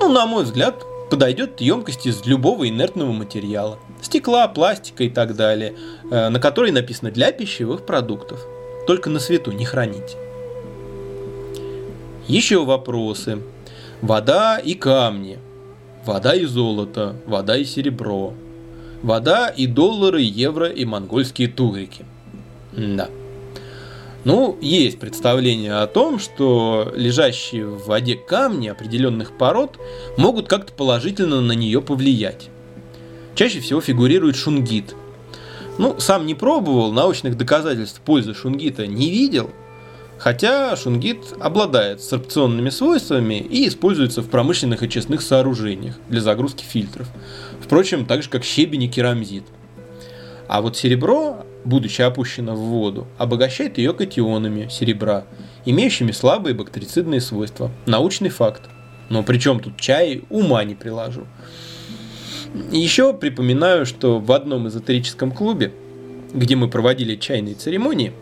Ну, 0.00 0.10
на 0.10 0.26
мой 0.26 0.44
взгляд, 0.44 0.74
подойдет 1.10 1.60
емкость 1.60 2.06
из 2.06 2.26
любого 2.26 2.68
инертного 2.68 3.12
материала. 3.12 3.78
Стекла, 4.02 4.46
пластика 4.48 5.04
и 5.04 5.08
так 5.08 5.36
далее, 5.36 5.74
э, 6.10 6.28
на 6.28 6.38
которой 6.38 6.70
написано 6.70 7.10
для 7.10 7.32
пищевых 7.32 7.86
продуктов 7.86 8.46
только 8.88 9.10
на 9.10 9.18
свету 9.18 9.52
не 9.52 9.66
храните. 9.66 10.16
Еще 12.26 12.64
вопросы. 12.64 13.42
Вода 14.00 14.56
и 14.56 14.72
камни. 14.72 15.38
Вода 16.06 16.34
и 16.34 16.46
золото. 16.46 17.16
Вода 17.26 17.58
и 17.58 17.66
серебро. 17.66 18.32
Вода 19.02 19.48
и 19.48 19.66
доллары, 19.66 20.22
евро 20.22 20.68
и 20.68 20.86
монгольские 20.86 21.48
тугрики. 21.48 22.06
Да. 22.74 23.10
Ну, 24.24 24.56
есть 24.62 24.98
представление 24.98 25.74
о 25.74 25.86
том, 25.86 26.18
что 26.18 26.90
лежащие 26.96 27.66
в 27.66 27.88
воде 27.88 28.14
камни 28.14 28.68
определенных 28.68 29.36
пород 29.36 29.78
могут 30.16 30.48
как-то 30.48 30.72
положительно 30.72 31.42
на 31.42 31.52
нее 31.52 31.82
повлиять. 31.82 32.48
Чаще 33.34 33.60
всего 33.60 33.82
фигурирует 33.82 34.36
шунгит– 34.36 34.94
ну, 35.78 35.98
сам 35.98 36.26
не 36.26 36.34
пробовал, 36.34 36.92
научных 36.92 37.36
доказательств 37.36 38.00
пользы 38.00 38.34
шунгита 38.34 38.86
не 38.86 39.10
видел, 39.10 39.50
Хотя 40.18 40.74
шунгит 40.74 41.32
обладает 41.38 42.02
сорбционными 42.02 42.70
свойствами 42.70 43.36
и 43.36 43.68
используется 43.68 44.20
в 44.20 44.28
промышленных 44.28 44.82
и 44.82 44.90
честных 44.90 45.22
сооружениях 45.22 45.94
для 46.08 46.20
загрузки 46.20 46.64
фильтров. 46.64 47.08
Впрочем, 47.62 48.04
так 48.04 48.24
же 48.24 48.28
как 48.28 48.42
щебень 48.42 48.82
и 48.82 48.88
керамзит. 48.88 49.44
А 50.48 50.60
вот 50.60 50.76
серебро, 50.76 51.46
будучи 51.64 52.02
опущено 52.02 52.56
в 52.56 52.58
воду, 52.58 53.06
обогащает 53.16 53.78
ее 53.78 53.92
катионами 53.92 54.68
серебра, 54.68 55.24
имеющими 55.64 56.10
слабые 56.10 56.54
бактерицидные 56.54 57.20
свойства. 57.20 57.70
Научный 57.86 58.30
факт. 58.30 58.62
Но 59.10 59.22
при 59.22 59.38
чем 59.38 59.60
тут 59.60 59.78
чай, 59.80 60.24
ума 60.30 60.64
не 60.64 60.74
приложу. 60.74 61.26
Еще 62.70 63.12
припоминаю, 63.12 63.84
что 63.86 64.18
в 64.18 64.32
одном 64.32 64.68
эзотерическом 64.68 65.32
клубе, 65.32 65.72
где 66.32 66.56
мы 66.56 66.68
проводили 66.68 67.16
чайные 67.16 67.54
церемонии, 67.54 68.12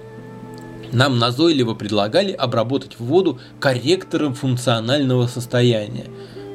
нам 0.92 1.18
назойливо 1.18 1.74
предлагали 1.74 2.32
обработать 2.32 2.98
воду 2.98 3.40
корректором 3.60 4.34
функционального 4.34 5.26
состояния. 5.26 6.06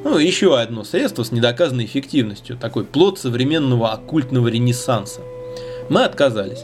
Ну, 0.04 0.18
еще 0.18 0.60
одно 0.60 0.84
средство 0.84 1.24
с 1.24 1.32
недоказанной 1.32 1.86
эффективностью, 1.86 2.58
такой 2.58 2.86
плод 2.86 3.20
современного 3.20 3.92
оккультного 3.92 4.48
ренессанса. 4.48 5.22
Мы 5.90 6.04
отказались, 6.04 6.64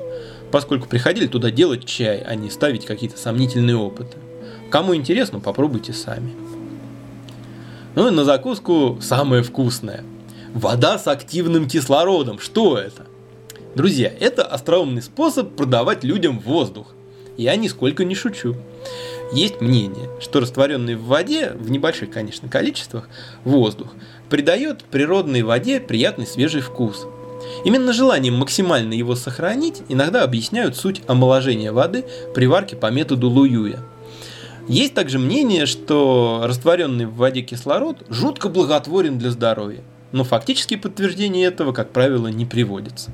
поскольку 0.52 0.88
приходили 0.88 1.28
туда 1.28 1.52
делать 1.52 1.86
чай, 1.86 2.24
а 2.26 2.36
не 2.36 2.50
ставить 2.50 2.86
какие-то 2.86 3.18
сомнительные 3.18 3.76
опыты. 3.76 4.18
Кому 4.70 4.96
интересно, 4.96 5.40
попробуйте 5.40 5.94
сами. 5.94 6.34
Ну 7.96 8.08
и 8.08 8.12
на 8.12 8.24
закуску 8.24 8.98
самое 9.02 9.44
вкусное. 9.44 10.04
Вода 10.54 10.98
с 10.98 11.08
активным 11.08 11.68
кислородом. 11.68 12.40
Что 12.40 12.78
это? 12.78 13.06
Друзья, 13.76 14.12
это 14.20 14.44
остроумный 14.44 15.02
способ 15.02 15.56
продавать 15.56 16.04
людям 16.04 16.40
воздух. 16.40 16.94
Я 17.38 17.56
нисколько 17.56 18.06
не 18.06 18.16
шучу. 18.16 18.56
Есть 19.34 19.60
мнение, 19.60 20.10
что 20.22 20.40
растворенный 20.40 20.96
в 20.96 21.04
воде, 21.04 21.52
в 21.52 21.70
небольших, 21.70 22.10
конечно, 22.10 22.48
количествах, 22.48 23.10
воздух 23.44 23.94
придает 24.30 24.84
природной 24.86 25.44
воде 25.44 25.80
приятный 25.82 26.26
свежий 26.26 26.62
вкус. 26.62 27.06
Именно 27.66 27.94
желанием 27.94 28.36
максимально 28.36 28.94
его 28.94 29.16
сохранить 29.16 29.84
иногда 29.90 30.24
объясняют 30.24 30.76
суть 30.78 31.02
омоложения 31.08 31.72
воды 31.72 32.06
при 32.34 32.48
варке 32.48 32.76
по 32.76 32.90
методу 32.90 33.30
Луюя. 33.30 33.80
Есть 34.68 34.94
также 34.94 35.20
мнение, 35.20 35.66
что 35.66 36.42
растворенный 36.46 37.06
в 37.06 37.16
воде 37.16 37.42
кислород 37.42 37.98
жутко 38.10 38.50
благотворен 38.50 39.18
для 39.18 39.32
здоровья, 39.32 39.84
но 40.12 40.24
фактические 40.24 40.80
подтверждения 40.80 41.46
этого, 41.46 41.72
как 41.72 41.92
правило, 41.92 42.28
не 42.28 42.46
приводятся. 42.46 43.12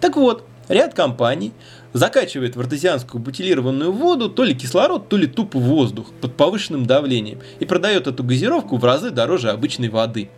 Так 0.00 0.16
вот, 0.16 0.44
ряд 0.68 0.94
компаний 0.94 1.52
закачивает 1.92 2.56
в 2.56 2.60
артезианскую 2.60 3.22
бутилированную 3.22 3.92
воду 3.92 4.28
то 4.28 4.44
ли 4.44 4.54
кислород, 4.54 5.08
то 5.08 5.16
ли 5.16 5.26
тупо 5.26 5.58
воздух 5.58 6.12
под 6.20 6.34
повышенным 6.34 6.86
давлением 6.86 7.40
и 7.60 7.64
продает 7.64 8.06
эту 8.06 8.22
газировку 8.22 8.76
в 8.76 8.84
разы 8.84 9.10
дороже 9.10 9.50
обычной 9.50 9.88
воды. 9.88 10.30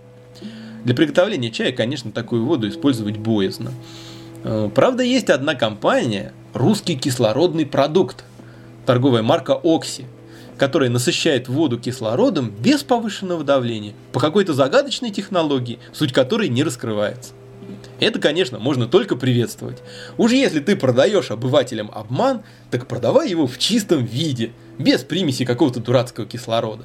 Для 0.85 0.95
приготовления 0.95 1.51
чая, 1.51 1.73
конечно, 1.73 2.11
такую 2.11 2.47
воду 2.47 2.69
использовать 2.69 3.19
боязно. 3.19 3.73
Э, 4.45 4.71
правда, 4.75 5.03
есть 5.03 5.29
одна 5.29 5.55
компания, 5.55 6.33
русский 6.55 6.97
кислородный 6.97 7.67
продукт, 7.67 8.25
торговая 8.87 9.23
марка 9.23 9.61
Окси, 9.63 10.07
которая 10.61 10.91
насыщает 10.91 11.49
воду 11.49 11.79
кислородом 11.79 12.51
без 12.51 12.83
повышенного 12.83 13.43
давления 13.45 13.95
по 14.13 14.21
какой-то 14.21 14.53
загадочной 14.53 15.09
технологии, 15.11 15.79
суть 15.95 16.13
которой 16.13 16.51
не 16.51 16.63
раскрывается. 16.63 17.33
Это, 17.99 18.19
конечно, 18.19 18.59
можно 18.59 18.87
только 18.87 19.17
приветствовать. 19.17 19.79
Уж 20.19 20.33
если 20.33 20.61
ты 20.61 20.77
продаешь 20.77 21.31
обывателям 21.31 21.91
обман, 21.95 22.43
так 22.71 22.89
продавай 22.89 23.31
его 23.31 23.47
в 23.47 23.57
чистом 23.57 24.05
виде, 24.05 24.53
без 24.79 25.01
примеси 25.01 25.47
какого-то 25.47 25.81
дурацкого 25.81 26.27
кислорода. 26.27 26.85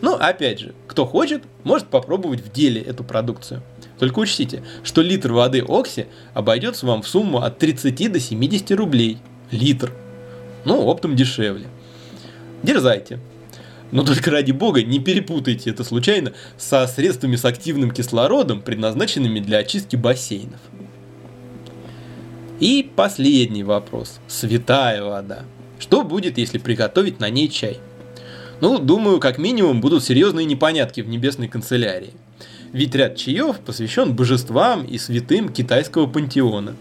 Но, 0.00 0.14
опять 0.14 0.60
же, 0.60 0.74
кто 0.88 1.04
хочет, 1.04 1.42
может 1.64 1.88
попробовать 1.88 2.40
в 2.40 2.50
деле 2.50 2.80
эту 2.80 3.04
продукцию. 3.04 3.62
Только 3.98 4.20
учтите, 4.20 4.62
что 4.82 5.02
литр 5.02 5.32
воды 5.32 5.62
Окси 5.68 6.06
обойдется 6.32 6.86
вам 6.86 7.02
в 7.02 7.08
сумму 7.08 7.42
от 7.42 7.58
30 7.58 8.10
до 8.10 8.20
70 8.20 8.70
рублей. 8.70 9.18
Литр. 9.50 9.92
Ну, 10.64 10.80
оптом 10.86 11.14
дешевле. 11.14 11.66
Дерзайте. 12.66 13.20
Но 13.92 14.02
только 14.02 14.32
ради 14.32 14.50
бога 14.50 14.82
не 14.82 14.98
перепутайте 14.98 15.70
это 15.70 15.84
случайно 15.84 16.32
со 16.58 16.84
средствами 16.88 17.36
с 17.36 17.44
активным 17.44 17.92
кислородом, 17.92 18.60
предназначенными 18.60 19.38
для 19.38 19.58
очистки 19.58 19.94
бассейнов. 19.94 20.58
И 22.58 22.90
последний 22.96 23.62
вопрос. 23.62 24.18
Святая 24.26 25.04
вода. 25.04 25.44
Что 25.78 26.02
будет, 26.02 26.38
если 26.38 26.58
приготовить 26.58 27.20
на 27.20 27.30
ней 27.30 27.48
чай? 27.48 27.78
Ну, 28.60 28.80
думаю, 28.80 29.20
как 29.20 29.38
минимум 29.38 29.80
будут 29.80 30.02
серьезные 30.02 30.44
непонятки 30.44 31.02
в 31.02 31.08
небесной 31.08 31.46
канцелярии. 31.46 32.14
Ведь 32.72 32.96
ряд 32.96 33.14
чаев 33.16 33.60
посвящен 33.60 34.12
божествам 34.16 34.84
и 34.84 34.98
святым 34.98 35.50
китайского 35.50 36.08
пантеона. 36.08 36.74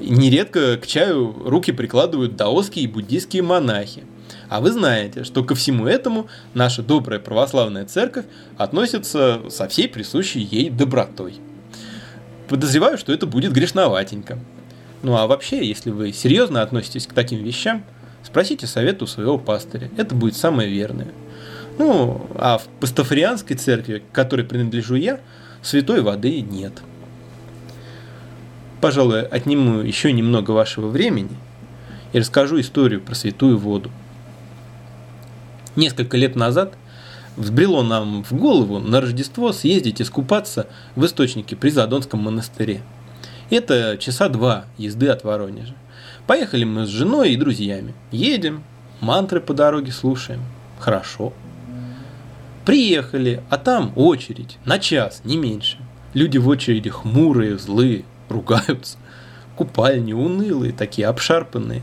нередко 0.00 0.76
к 0.76 0.86
чаю 0.86 1.34
руки 1.46 1.72
прикладывают 1.72 2.36
даосские 2.36 2.84
и 2.84 2.88
буддийские 2.88 3.42
монахи– 3.42 4.04
а 4.48 4.60
вы 4.60 4.72
знаете, 4.72 5.24
что 5.24 5.42
ко 5.42 5.54
всему 5.54 5.86
этому 5.86 6.28
наша 6.52 6.82
добрая 6.82 7.20
православная 7.20 7.84
церковь 7.86 8.26
относится 8.56 9.42
со 9.48 9.68
всей 9.68 9.88
присущей 9.88 10.40
ей 10.40 10.70
добротой. 10.70 11.34
Подозреваю, 12.48 12.98
что 12.98 13.12
это 13.12 13.26
будет 13.26 13.52
грешноватенько. 13.52 14.38
Ну 15.02 15.16
а 15.16 15.26
вообще, 15.26 15.66
если 15.66 15.90
вы 15.90 16.12
серьезно 16.12 16.62
относитесь 16.62 17.06
к 17.06 17.12
таким 17.12 17.42
вещам, 17.42 17.84
спросите 18.22 18.66
совета 18.66 19.04
у 19.04 19.06
своего 19.06 19.38
пастыря. 19.38 19.90
Это 19.96 20.14
будет 20.14 20.36
самое 20.36 20.70
верное. 20.70 21.08
Ну, 21.78 22.26
а 22.36 22.58
в 22.58 22.64
пастафарианской 22.80 23.56
церкви, 23.56 23.98
к 23.98 24.14
которой 24.14 24.42
принадлежу 24.42 24.94
я, 24.94 25.20
святой 25.62 26.02
воды 26.02 26.40
нет. 26.40 26.72
Пожалуй, 28.80 29.22
отниму 29.22 29.80
еще 29.80 30.12
немного 30.12 30.52
вашего 30.52 30.88
времени 30.88 31.36
и 32.12 32.18
расскажу 32.18 32.60
историю 32.60 33.00
про 33.00 33.14
святую 33.14 33.58
воду– 33.58 33.90
несколько 35.76 36.16
лет 36.16 36.36
назад 36.36 36.74
взбрело 37.36 37.82
нам 37.82 38.24
в 38.24 38.32
голову 38.32 38.78
на 38.78 39.00
Рождество 39.00 39.52
съездить 39.52 40.00
искупаться 40.00 40.68
в 40.94 41.04
источнике 41.04 41.56
при 41.56 41.70
Задонском 41.70 42.20
монастыре. 42.20 42.82
Это 43.50 43.98
часа 43.98 44.28
два 44.28 44.64
езды 44.78 45.08
от 45.08 45.24
Воронежа. 45.24 45.74
Поехали 46.26 46.64
мы 46.64 46.86
с 46.86 46.88
женой 46.88 47.32
и 47.32 47.36
друзьями. 47.36 47.94
Едем, 48.10 48.64
мантры 49.00 49.40
по 49.40 49.52
дороге 49.52 49.92
слушаем. 49.92 50.40
Хорошо. 50.78 51.32
Приехали, 52.64 53.42
а 53.50 53.58
там 53.58 53.92
очередь, 53.94 54.58
на 54.64 54.78
час, 54.78 55.20
не 55.24 55.36
меньше. 55.36 55.76
Люди 56.14 56.38
в 56.38 56.48
очереди 56.48 56.88
хмурые, 56.88 57.58
злые, 57.58 58.04
ругаются. 58.28 58.96
Купальни 59.56 60.14
унылые, 60.14 60.72
такие 60.72 61.06
обшарпанные. 61.06 61.82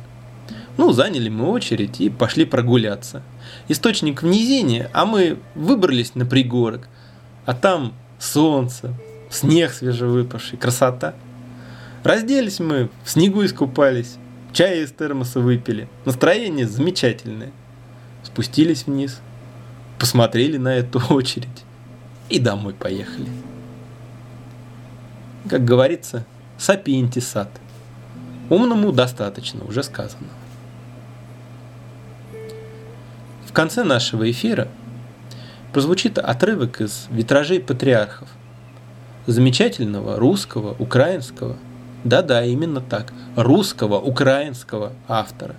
Ну, 0.77 0.91
заняли 0.91 1.29
мы 1.29 1.49
очередь 1.49 2.01
и 2.01 2.09
пошли 2.09 2.45
прогуляться 2.45 3.21
источник 3.67 4.23
в 4.23 4.25
низине, 4.25 4.89
а 4.93 5.05
мы 5.05 5.39
выбрались 5.55 6.15
на 6.15 6.25
пригорок, 6.25 6.87
а 7.45 7.53
там 7.53 7.93
солнце, 8.19 8.93
снег 9.29 9.71
свежевыпавший, 9.71 10.57
красота. 10.57 11.15
Разделись 12.03 12.59
мы, 12.59 12.89
в 13.03 13.09
снегу 13.09 13.45
искупались, 13.45 14.17
чай 14.53 14.83
из 14.83 14.91
термоса 14.91 15.39
выпили, 15.39 15.87
настроение 16.05 16.67
замечательное. 16.67 17.51
Спустились 18.23 18.85
вниз, 18.85 19.21
посмотрели 19.99 20.57
на 20.57 20.75
эту 20.75 21.01
очередь 21.13 21.63
и 22.29 22.39
домой 22.39 22.73
поехали. 22.73 23.29
Как 25.49 25.65
говорится, 25.65 26.25
сапиенти 26.57 27.19
сад. 27.19 27.49
Умному 28.49 28.91
достаточно, 28.91 29.63
уже 29.65 29.83
сказано. 29.83 30.27
В 33.51 33.53
конце 33.53 33.83
нашего 33.83 34.31
эфира 34.31 34.69
прозвучит 35.73 36.17
отрывок 36.17 36.79
из 36.79 37.07
«Витражей 37.11 37.59
патриархов», 37.59 38.29
замечательного 39.27 40.15
русского, 40.15 40.73
украинского, 40.79 41.57
да-да, 42.05 42.45
именно 42.45 42.79
так, 42.79 43.11
русского, 43.35 43.99
украинского 43.99 44.93
автора 45.09 45.57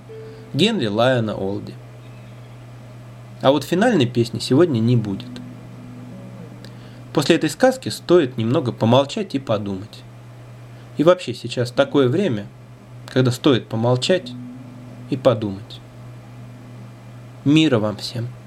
Генри 0.54 0.86
Лайона 0.86 1.34
Олди. 1.34 1.74
А 3.42 3.50
вот 3.50 3.62
финальной 3.62 4.06
песни 4.06 4.38
сегодня 4.38 4.80
не 4.80 4.96
будет. 4.96 5.28
После 7.12 7.36
этой 7.36 7.50
сказки 7.50 7.90
стоит 7.90 8.38
немного 8.38 8.72
помолчать 8.72 9.34
и 9.34 9.38
подумать. 9.38 10.00
И 10.96 11.04
вообще 11.04 11.34
сейчас 11.34 11.70
такое 11.70 12.08
время, 12.08 12.46
когда 13.12 13.30
стоит 13.30 13.68
помолчать 13.68 14.32
и 15.10 15.18
подумать. 15.18 15.81
Мира 17.44 17.78
вам 17.78 17.96
всем! 17.96 18.41